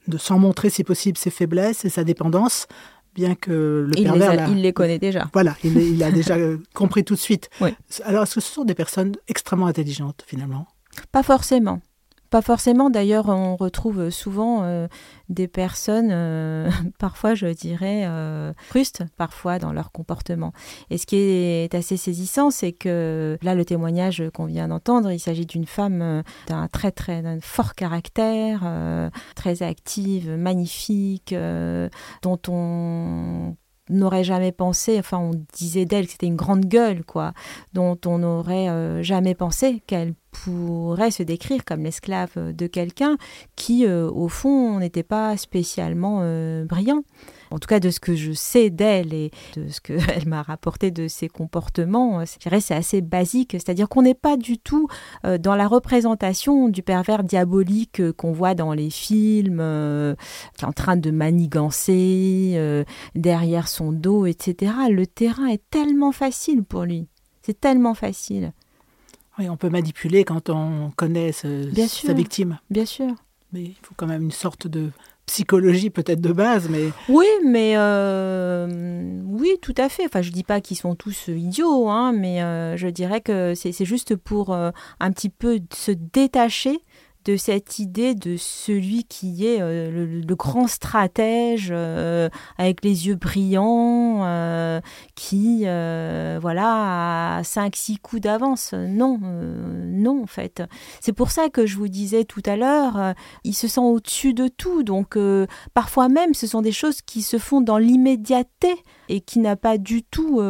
de 0.07 0.19
sans 0.19 0.39
montrer 0.39 0.71
si 0.71 0.85
possible 0.85 1.19
ses 1.19 1.31
faiblesses 1.31 1.85
et 1.85 1.89
sa 1.89 2.05
dépendance, 2.05 2.69
bien 3.13 3.35
que 3.35 3.85
le 3.89 3.99
il 3.99 4.05
pervers... 4.05 4.47
Les 4.47 4.53
il 4.53 4.63
les 4.63 4.73
connaît 4.73 5.01
déjà. 5.01 5.29
Voilà, 5.33 5.57
il, 5.65 6.01
a 6.05 6.13
déjà 6.13 6.37
compris 6.75 7.03
tout 7.03 7.15
de 7.15 7.21
suite. 7.21 7.51
Alors, 8.05 8.23
est-ce 8.23 8.37
que 8.37 8.41
ce 8.41 8.53
sont 8.53 8.65
des 8.65 8.77
personnes 8.77 9.17
extrêmement 9.27 9.67
intelligentes, 9.67 10.23
finalement 10.25 10.69
Pas 11.17 11.23
forcément. 11.23 11.81
Pas 12.29 12.43
forcément, 12.43 12.91
d'ailleurs, 12.91 13.31
on 13.31 13.57
retrouve 13.57 14.11
souvent 14.11 14.65
euh, 14.65 14.87
des 15.31 15.49
personnes, 15.49 16.11
euh, 16.13 16.69
parfois 16.99 17.35
je 17.35 17.47
dirais, 17.47 18.03
euh, 18.05 18.53
parfois 19.17 19.59
dans 19.59 19.73
leur 19.73 19.93
comportement. 19.93 20.53
Et 20.91 20.99
ce 20.99 21.07
qui 21.07 21.17
est 21.17 21.75
assez 21.75 21.97
saisissant, 21.97 22.51
c'est 22.51 22.73
que 22.73 23.39
là, 23.41 23.55
le 23.55 23.65
témoignage 23.65 24.25
qu'on 24.35 24.45
vient 24.45 24.69
d'entendre, 24.69 25.11
il 25.11 25.19
s'agit 25.19 25.47
d'une 25.47 25.65
femme 25.65 26.23
d'un 26.49 26.69
très 26.69 26.93
très 26.93 27.41
fort 27.41 27.75
caractère, 27.75 29.11
très 29.37 29.63
active, 29.63 30.33
magnifique, 30.33 31.35
dont 32.21 32.41
on 32.47 33.57
n'aurait 33.91 34.25
jamais 34.25 34.53
pensé, 34.53 34.99
enfin 34.99 35.19
on 35.19 35.31
disait 35.55 35.85
d'elle 35.85 36.07
que 36.07 36.13
c'était 36.13 36.27
une 36.27 36.37
grande 36.37 36.67
gueule, 36.67 37.05
quoi, 37.05 37.33
dont 37.73 37.99
on 38.05 38.19
n'aurait 38.19 38.69
euh, 38.69 39.03
jamais 39.03 39.35
pensé 39.35 39.83
qu'elle 39.87 40.15
pourrait 40.45 41.11
se 41.11 41.23
décrire 41.23 41.65
comme 41.65 41.83
l'esclave 41.83 42.31
de 42.37 42.67
quelqu'un 42.67 43.17
qui, 43.57 43.87
euh, 43.87 44.11
au 44.11 44.29
fond, 44.29 44.79
n'était 44.79 45.03
pas 45.03 45.37
spécialement 45.37 46.21
euh, 46.23 46.65
brillant. 46.65 47.03
en 47.51 47.59
tout 47.59 47.69
cas 47.69 47.81
de 47.81 47.91
ce 47.91 48.01
que 48.01 48.15
je 48.15 48.33
sais 48.33 48.71
d'elle 48.71 49.15
et 49.15 49.31
de 49.57 49.69
ce 49.69 49.81
qu'elle 49.81 50.27
m'a 50.27 50.43
rapporté 50.43 50.91
de 50.91 51.09
ses 51.09 51.29
comportements, 51.29 52.25
je 52.25 52.39
dirais 52.39 52.61
c'est 52.61 52.75
assez 52.75 53.01
basique. 53.01 53.53
C'est-à-dire 53.53 53.89
qu'on 53.89 54.03
n'est 54.03 54.15
pas 54.15 54.37
du 54.37 54.59
tout 54.59 54.89
dans 55.23 55.55
la 55.55 55.69
représentation 55.69 56.69
du 56.69 56.83
pervers 56.83 57.25
diabolique 57.25 58.13
qu'on 58.13 58.33
voit 58.33 58.55
dans 58.55 58.73
les 58.73 58.91
films, 58.91 59.63
qui 60.57 60.65
est 60.65 60.69
en 60.69 60.73
train 60.73 60.97
de 60.97 61.11
manigancer 61.11 62.85
derrière 63.15 63.69
son 63.69 63.93
dos, 63.93 64.27
etc. 64.27 64.73
Le 64.91 65.07
terrain 65.07 65.47
est 65.47 65.63
tellement 65.71 66.13
facile 66.13 66.65
pour 66.65 66.83
lui. 66.83 67.07
C'est 67.43 67.61
tellement 67.61 67.95
facile. 67.95 68.53
Oui, 69.39 69.49
on 69.49 69.57
peut 69.57 69.71
manipuler 69.71 70.25
quand 70.25 70.51
on 70.51 70.91
connaît 70.97 71.33
sa 71.33 71.49
victime. 72.13 72.59
Bien 72.71 72.87
sûr. 72.87 73.15
Mais 73.53 73.63
il 73.63 73.77
faut 73.83 73.95
quand 73.97 74.07
même 74.07 74.25
une 74.25 74.31
sorte 74.31 74.67
de 74.67 74.91
psychologie 75.27 75.91
peut-être 75.91 76.21
de 76.21 76.33
base, 76.33 76.69
mais... 76.69 76.91
Oui, 77.09 77.27
mais 77.45 77.75
euh, 77.77 79.21
oui, 79.27 79.57
tout 79.61 79.75
à 79.77 79.89
fait. 79.89 80.05
Enfin, 80.07 80.23
je 80.23 80.31
dis 80.31 80.45
pas 80.45 80.61
qu'ils 80.61 80.77
sont 80.77 80.95
tous 80.95 81.29
idiots, 81.29 81.89
hein, 81.89 82.13
mais 82.13 82.43
euh, 82.43 82.77
je 82.77 82.87
dirais 82.89 83.21
que 83.21 83.55
c'est 83.55 83.85
juste 83.85 84.15
pour 84.15 84.55
euh, 84.55 84.71
un 85.01 85.11
petit 85.11 85.29
peu 85.29 85.59
se 85.75 85.91
détacher 85.91 86.79
de 87.27 87.37
cette 87.37 87.81
idée 87.81 88.15
de 88.15 88.37
celui 88.37 89.03
qui 89.03 89.45
est 89.45 89.61
euh, 89.61 89.91
le, 89.91 90.35
grand 90.37 90.69
stratège 90.69 91.71
euh, 91.73 92.29
avec 92.57 92.85
les 92.85 93.09
yeux 93.09 93.17
brillants, 93.17 94.23
euh, 94.25 94.81
qui 95.17 95.63
voilà 96.41 97.39
a 97.39 97.43
5-6 97.43 97.99
coups 97.99 98.23
d'avance. 98.23 98.73
Non, 98.75 99.19
non 99.19 100.23
en 100.23 100.27
fait. 100.27 100.63
C'est 101.01 101.13
pour 101.13 101.31
ça 101.31 101.49
que 101.49 101.67
je 101.67 101.77
vous 101.77 101.89
disais 101.89 102.25
tout 102.25 102.43
à 102.47 102.57
l'heure, 102.57 103.15
il 103.45 103.55
se 103.55 103.67
sent 103.67 103.81
au-dessus 103.81 104.33
de 104.33 104.49
tout. 104.49 104.83
Donc 104.83 105.19
parfois 105.75 106.09
même, 106.09 106.35
ce 106.35 106.47
sont 106.47 106.63
des 106.63 106.73
choses 106.73 107.03
qui 107.03 107.23
se 107.23 107.39
font 107.39 107.61
dans 107.61 107.79
l'immédiateté 107.79 108.75
et 109.09 109.21
qui 109.21 109.41
n'a 109.41 109.57
pas 109.57 109.79
du 109.79 110.03
tout 110.05 110.41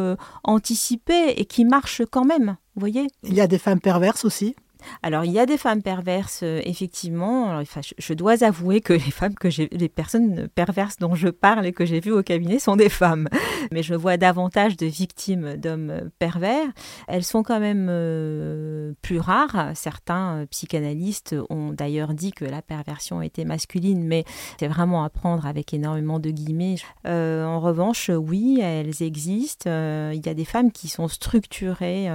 anticipé 0.43 1.33
et 1.37 1.45
qui 1.45 1.65
marchent 1.65 2.03
quand 2.11 2.25
même. 2.25 2.57
Vous 2.75 2.81
voyez? 2.81 3.07
Il 3.23 3.33
y 3.33 3.41
a 3.41 3.47
des 3.47 3.57
femmes 3.57 3.79
perverses 3.79 4.25
aussi 4.25 4.55
alors, 5.03 5.25
il 5.25 5.31
y 5.31 5.39
a 5.39 5.45
des 5.45 5.57
femmes 5.57 5.81
perverses, 5.81 6.41
euh, 6.43 6.61
effectivement. 6.65 7.61
je, 7.97 8.13
dois 8.13 8.43
avouer 8.43 8.81
que 8.81 8.93
les 8.93 8.99
femmes 8.99 9.35
que 9.35 9.49
j'ai, 9.49 9.69
les 9.71 9.89
personnes 9.89 10.47
perverses 10.53 10.97
dont 10.97 11.15
je 11.15 11.29
parle 11.29 11.65
et 11.65 11.71
que 11.71 11.85
j'ai 11.85 11.99
vues 11.99 12.11
au 12.11 12.23
cabinet 12.23 12.59
sont 12.59 12.75
des 12.75 12.89
femmes. 12.89 13.27
Mais 13.71 13.83
je 13.83 13.93
vois 13.93 14.17
davantage 14.17 14.77
de 14.77 14.85
victimes 14.85 15.55
d'hommes 15.55 16.09
pervers. 16.19 16.67
Elles 17.07 17.23
sont 17.23 17.43
quand 17.43 17.59
même 17.59 17.87
euh, 17.89 18.93
plus 19.01 19.19
rares. 19.19 19.71
Certains 19.75 20.37
euh, 20.37 20.45
psychanalystes 20.47 21.35
ont 21.49 21.71
d'ailleurs 21.73 22.13
dit 22.13 22.31
que 22.31 22.45
la 22.45 22.61
perversion 22.61 23.21
était 23.21 23.45
masculine, 23.45 24.03
mais 24.03 24.23
c'est 24.59 24.67
vraiment 24.67 25.03
à 25.03 25.09
prendre 25.09 25.45
avec 25.45 25.73
énormément 25.73 26.19
de 26.19 26.29
guillemets. 26.29 26.75
en 27.05 27.59
revanche, 27.59 28.09
oui, 28.13 28.59
elles 28.61 29.01
existent. 29.01 29.69
il 29.69 30.25
y 30.25 30.29
a 30.29 30.33
des 30.33 30.45
femmes 30.45 30.71
qui 30.71 30.87
sont 30.87 31.07
structurées 31.07 32.09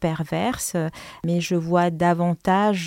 perverses, 0.00 0.76
mais 1.24 1.40
je 1.40 1.54
vois 1.54 1.90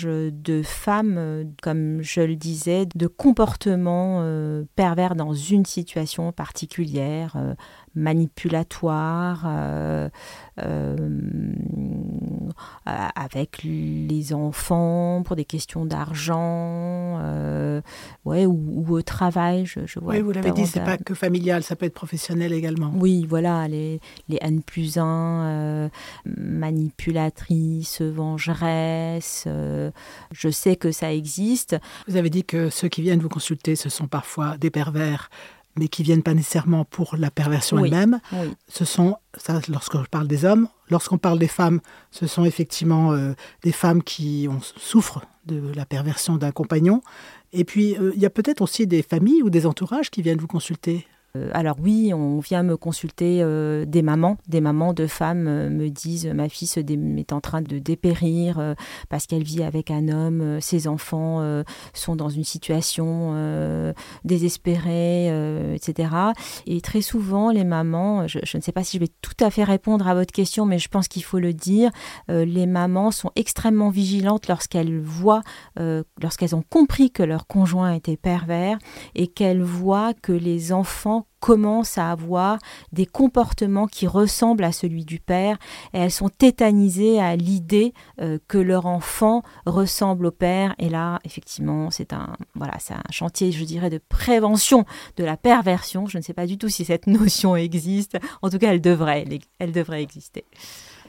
de 0.06 0.62
femmes, 0.62 1.52
comme 1.62 2.02
je 2.02 2.20
le 2.20 2.36
disais, 2.36 2.86
de 2.94 3.06
comportements 3.06 4.20
euh, 4.22 4.64
pervers 4.76 5.14
dans 5.14 5.34
une 5.34 5.64
situation 5.64 6.32
particulière, 6.32 7.34
euh, 7.36 7.54
manipulatoire, 7.94 9.44
euh, 9.46 10.08
euh, 10.60 10.96
avec 12.84 13.62
les 13.62 14.32
enfants 14.34 15.22
pour 15.24 15.36
des 15.36 15.44
questions 15.44 15.84
d'argent, 15.84 17.18
euh, 17.22 17.80
ouais, 18.24 18.44
ou, 18.46 18.86
au 18.88 19.02
travail. 19.02 19.66
Je, 19.66 19.98
vois 20.00 20.14
oui, 20.14 20.20
vous 20.20 20.32
l'avez 20.32 20.50
dit, 20.50 20.66
c'est 20.66 20.84
pas 20.84 20.98
que 20.98 21.14
familial, 21.14 21.62
ça 21.62 21.76
peut 21.76 21.86
être 21.86 21.94
professionnel 21.94 22.52
également. 22.52 22.92
Oui, 22.96 23.26
voilà, 23.28 23.68
les, 23.68 24.00
les 24.28 24.38
N 24.40 24.62
plus 24.62 24.98
1, 24.98 25.90
manipulatrices, 26.26 28.02
vengeresses, 28.02 29.46
je 30.32 30.48
sais 30.48 30.76
que 30.76 30.92
ça 30.92 31.12
existe. 31.12 31.76
Vous 32.08 32.16
avez 32.16 32.30
dit 32.30 32.44
que 32.44 32.70
ceux 32.70 32.88
qui 32.88 33.02
viennent 33.02 33.20
vous 33.20 33.28
consulter, 33.28 33.76
ce 33.76 33.88
sont 33.88 34.08
parfois 34.08 34.56
des 34.58 34.70
pervers 34.70 35.30
mais 35.76 35.88
qui 35.88 36.02
viennent 36.02 36.22
pas 36.22 36.34
nécessairement 36.34 36.84
pour 36.84 37.16
la 37.16 37.30
perversion 37.30 37.82
elle-même. 37.84 38.20
Ce 38.68 38.84
sont, 38.84 39.16
ça, 39.36 39.60
lorsque 39.68 39.96
je 39.96 40.08
parle 40.10 40.28
des 40.28 40.44
hommes, 40.44 40.68
lorsqu'on 40.92 41.18
parle 41.18 41.40
des 41.40 41.48
femmes, 41.48 41.80
ce 42.12 42.28
sont 42.28 42.44
effectivement 42.44 43.12
euh, 43.12 43.32
des 43.64 43.72
femmes 43.72 44.02
qui 44.02 44.46
ont, 44.48 44.60
souffrent 44.60 45.24
de 45.46 45.72
la 45.74 45.84
perversion 45.84 46.36
d'un 46.36 46.52
compagnon. 46.52 47.02
Et 47.52 47.64
puis, 47.64 47.96
euh, 47.98 48.12
il 48.14 48.20
y 48.20 48.26
a 48.26 48.30
peut-être 48.30 48.62
aussi 48.62 48.86
des 48.86 49.02
familles 49.02 49.42
ou 49.42 49.50
des 49.50 49.66
entourages 49.66 50.10
qui 50.10 50.22
viennent 50.22 50.38
vous 50.38 50.46
consulter. 50.46 51.06
Euh, 51.34 51.48
alors 51.54 51.76
oui, 51.80 52.12
on 52.12 52.40
vient 52.40 52.62
me 52.62 52.76
consulter 52.76 53.38
euh, 53.40 53.86
des 53.86 54.02
mamans, 54.02 54.36
des 54.48 54.60
mamans 54.60 54.92
de 54.92 55.06
femmes 55.06 55.46
euh, 55.48 55.70
me 55.70 55.88
disent 55.88 56.26
ma 56.26 56.50
fille 56.50 56.68
se 56.68 56.80
est 56.80 57.32
en 57.32 57.40
train 57.40 57.62
de 57.62 57.78
dépérir 57.78 58.74
parce 59.08 59.26
qu'elle 59.26 59.44
vit 59.44 59.62
avec 59.62 59.90
un 59.90 60.08
homme, 60.08 60.60
ses 60.60 60.88
enfants 60.88 61.62
sont 61.94 62.16
dans 62.16 62.28
une 62.28 62.44
situation 62.44 63.94
désespérée, 64.24 65.28
etc. 65.74 66.10
Et 66.66 66.80
très 66.80 67.00
souvent, 67.00 67.50
les 67.50 67.64
mamans, 67.64 68.26
je, 68.26 68.38
ne 68.38 68.60
sais 68.60 68.72
pas 68.72 68.82
si 68.82 68.96
je 68.96 69.02
vais 69.02 69.10
tout 69.22 69.36
à 69.40 69.50
fait 69.50 69.62
répondre 69.64 70.08
à 70.08 70.14
votre 70.14 70.32
question, 70.32 70.66
mais 70.66 70.78
je 70.78 70.88
pense 70.88 71.06
qu'il 71.06 71.22
faut 71.22 71.38
le 71.38 71.54
dire, 71.54 71.90
les 72.28 72.66
mamans 72.66 73.10
sont 73.12 73.30
extrêmement 73.36 73.90
vigilantes 73.90 74.48
lorsqu'elles 74.48 74.98
voient, 74.98 75.42
lorsqu'elles 75.76 76.56
ont 76.56 76.64
compris 76.68 77.10
que 77.10 77.22
leur 77.22 77.46
conjoint 77.46 77.92
était 77.92 78.16
pervers 78.16 78.78
et 79.14 79.28
qu'elles 79.28 79.62
voient 79.62 80.14
que 80.14 80.32
les 80.32 80.72
enfants 80.72 81.21
commencent 81.40 81.98
à 81.98 82.10
avoir 82.10 82.58
des 82.92 83.06
comportements 83.06 83.86
qui 83.86 84.06
ressemblent 84.06 84.64
à 84.64 84.72
celui 84.72 85.04
du 85.04 85.18
père 85.18 85.58
et 85.92 85.98
elles 85.98 86.10
sont 86.10 86.28
tétanisées 86.28 87.20
à 87.20 87.34
l'idée 87.34 87.94
euh, 88.20 88.38
que 88.46 88.58
leur 88.58 88.86
enfant 88.86 89.42
ressemble 89.66 90.26
au 90.26 90.30
père. 90.30 90.74
Et 90.78 90.88
là 90.88 91.18
effectivement 91.24 91.90
c'est 91.90 92.12
un 92.12 92.36
voilà 92.54 92.74
c'est 92.78 92.94
un 92.94 93.02
chantier 93.10 93.50
je 93.50 93.64
dirais 93.64 93.90
de 93.90 94.00
prévention 94.08 94.84
de 95.16 95.24
la 95.24 95.36
perversion. 95.36 96.06
Je 96.06 96.18
ne 96.18 96.22
sais 96.22 96.34
pas 96.34 96.46
du 96.46 96.58
tout 96.58 96.68
si 96.68 96.84
cette 96.84 97.06
notion 97.08 97.56
existe. 97.56 98.16
En 98.42 98.50
tout 98.50 98.58
cas 98.58 98.72
elle 98.72 98.80
devrait 98.80 99.26
elle 99.58 99.72
devrait 99.72 100.02
exister 100.02 100.44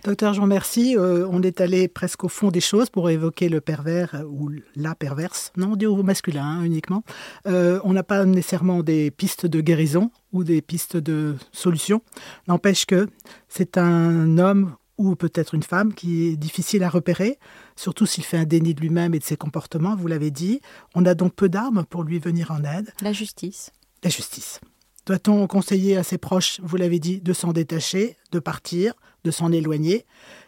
Docteur 0.03 0.33
Jean 0.33 0.47
Merci, 0.47 0.97
euh, 0.97 1.25
on 1.31 1.41
est 1.43 1.61
allé 1.61 1.87
presque 1.87 2.25
au 2.25 2.27
fond 2.27 2.51
des 2.51 2.59
choses 2.59 2.89
pour 2.89 3.09
évoquer 3.09 3.47
le 3.47 3.61
pervers 3.61 4.15
euh, 4.15 4.23
ou 4.25 4.51
la 4.75 4.95
perverse. 4.95 5.53
Non, 5.55 5.71
on 5.71 5.75
dit 5.77 5.85
au 5.85 6.03
masculin 6.03 6.43
hein, 6.43 6.63
uniquement. 6.63 7.05
Euh, 7.47 7.79
on 7.85 7.93
n'a 7.93 8.03
pas 8.03 8.25
nécessairement 8.25 8.83
des 8.83 9.11
pistes 9.11 9.45
de 9.45 9.61
guérison 9.61 10.11
ou 10.33 10.43
des 10.43 10.61
pistes 10.61 10.97
de 10.97 11.35
solution. 11.53 12.01
N'empêche 12.49 12.85
que 12.85 13.07
c'est 13.47 13.77
un 13.77 14.37
homme 14.37 14.75
ou 14.97 15.15
peut-être 15.15 15.55
une 15.55 15.63
femme 15.63 15.93
qui 15.93 16.27
est 16.27 16.35
difficile 16.35 16.83
à 16.83 16.89
repérer, 16.89 17.39
surtout 17.77 18.05
s'il 18.05 18.25
fait 18.25 18.37
un 18.37 18.43
déni 18.43 18.73
de 18.73 18.81
lui-même 18.81 19.15
et 19.15 19.19
de 19.19 19.23
ses 19.23 19.37
comportements, 19.37 19.95
vous 19.95 20.07
l'avez 20.07 20.31
dit. 20.31 20.59
On 20.95 21.05
a 21.05 21.13
donc 21.13 21.33
peu 21.33 21.47
d'armes 21.47 21.85
pour 21.89 22.03
lui 22.03 22.19
venir 22.19 22.51
en 22.51 22.65
aide. 22.65 22.91
La 23.01 23.13
justice. 23.13 23.71
La 24.03 24.09
justice. 24.09 24.59
Doit-on 25.05 25.47
conseiller 25.47 25.97
à 25.97 26.03
ses 26.03 26.17
proches, 26.17 26.59
vous 26.61 26.77
l'avez 26.77 26.99
dit, 26.99 27.21
de 27.21 27.33
s'en 27.33 27.53
détacher, 27.53 28.17
de 28.31 28.39
partir, 28.39 28.93
de 29.23 29.31
s'en 29.31 29.51
éloigner 29.51 30.05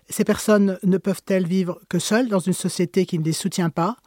Ces 0.09 0.23
personnes 0.23 0.77
ne 0.83 0.97
peuvent-elles 0.97 1.47
vivre 1.47 1.79
que 1.89 1.99
seules 1.99 2.27
dans 2.27 2.39
une 2.39 2.53
société 2.53 3.05
qui 3.05 3.19
ne 3.19 3.23
les 3.23 3.33
soutient 3.33 3.69
pas? 3.69 3.97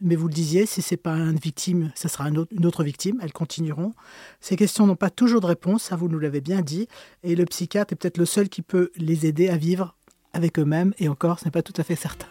Mais 0.00 0.16
vous 0.16 0.28
le 0.28 0.34
disiez, 0.34 0.66
si 0.66 0.82
ce 0.82 0.94
n'est 0.94 0.98
pas 0.98 1.14
une 1.14 1.38
victime, 1.38 1.90
ce 1.94 2.08
sera 2.08 2.28
une 2.28 2.66
autre 2.66 2.84
victime, 2.84 3.18
elles 3.22 3.32
continueront. 3.32 3.94
Ces 4.40 4.56
questions 4.56 4.86
n'ont 4.86 4.96
pas 4.96 5.10
toujours 5.10 5.40
de 5.40 5.46
réponse, 5.46 5.84
ça 5.84 5.96
vous 5.96 6.08
nous 6.08 6.18
l'avez 6.18 6.42
bien 6.42 6.60
dit, 6.60 6.86
et 7.22 7.34
le 7.34 7.46
psychiatre 7.46 7.94
est 7.94 7.96
peut-être 7.96 8.18
le 8.18 8.26
seul 8.26 8.48
qui 8.48 8.60
peut 8.60 8.90
les 8.96 9.24
aider 9.24 9.48
à 9.48 9.56
vivre 9.56 9.96
avec 10.34 10.58
eux-mêmes, 10.58 10.92
et 10.98 11.08
encore, 11.08 11.38
ce 11.38 11.46
n'est 11.46 11.50
pas 11.50 11.62
tout 11.62 11.72
à 11.78 11.82
fait 11.82 11.96
certain. 11.96 12.26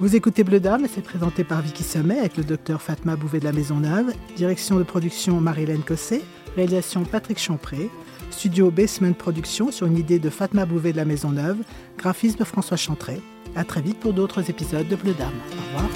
Vous 0.00 0.16
écoutez 0.16 0.44
Bleu 0.44 0.60
Dame, 0.60 0.86
c'est 0.92 1.02
présenté 1.02 1.44
par 1.44 1.60
Vicky 1.60 1.82
Sommet 1.84 2.18
avec 2.18 2.38
le 2.38 2.44
docteur 2.44 2.80
Fatma 2.80 3.16
Bouvet 3.16 3.38
de 3.38 3.44
la 3.44 3.52
Maison 3.52 3.76
Neuve, 3.76 4.12
direction 4.36 4.78
de 4.78 4.82
production 4.82 5.40
Marie-Hélène 5.40 5.82
Cosset, 5.82 6.22
Réalisation 6.56 7.04
Patrick 7.04 7.38
Champré. 7.38 7.90
Studio 8.32 8.70
Basement 8.70 9.12
Production 9.12 9.70
sur 9.70 9.86
une 9.86 9.98
idée 9.98 10.18
de 10.18 10.30
Fatma 10.30 10.64
Bouvet 10.64 10.92
de 10.92 10.96
la 10.96 11.04
Maison 11.04 11.30
Neuve. 11.30 11.58
Graphisme 11.98 12.44
François 12.44 12.76
Chantré. 12.76 13.20
À 13.54 13.62
très 13.62 13.82
vite 13.82 14.00
pour 14.00 14.14
d'autres 14.14 14.48
épisodes 14.50 14.88
de 14.88 14.96
Bleu 14.96 15.14
Dame. 15.14 15.34
Au 15.52 15.76
revoir. 15.76 15.90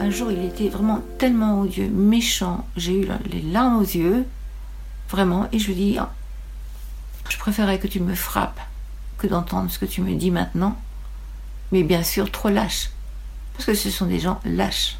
Un 0.00 0.10
jour, 0.10 0.32
il 0.32 0.44
était 0.44 0.68
vraiment 0.68 1.02
tellement 1.18 1.60
odieux, 1.60 1.88
méchant. 1.88 2.66
J'ai 2.76 3.02
eu 3.02 3.08
les 3.30 3.42
larmes 3.42 3.76
aux 3.76 3.84
yeux. 3.84 4.24
Vraiment. 5.10 5.46
Et 5.52 5.58
je 5.58 5.68
lui 5.68 5.74
dis 5.74 5.98
ah, 5.98 6.12
Je 7.28 7.38
préférerais 7.38 7.78
que 7.78 7.86
tu 7.86 8.00
me 8.00 8.14
frappes 8.14 8.60
que 9.18 9.26
d'entendre 9.26 9.70
ce 9.70 9.78
que 9.78 9.86
tu 9.86 10.00
me 10.00 10.14
dis 10.14 10.30
maintenant. 10.30 10.76
Mais 11.70 11.82
bien 11.82 12.02
sûr, 12.02 12.30
trop 12.30 12.48
lâche. 12.48 12.90
Parce 13.52 13.66
que 13.66 13.74
ce 13.74 13.90
sont 13.90 14.06
des 14.06 14.18
gens 14.18 14.40
lâches. 14.44 14.96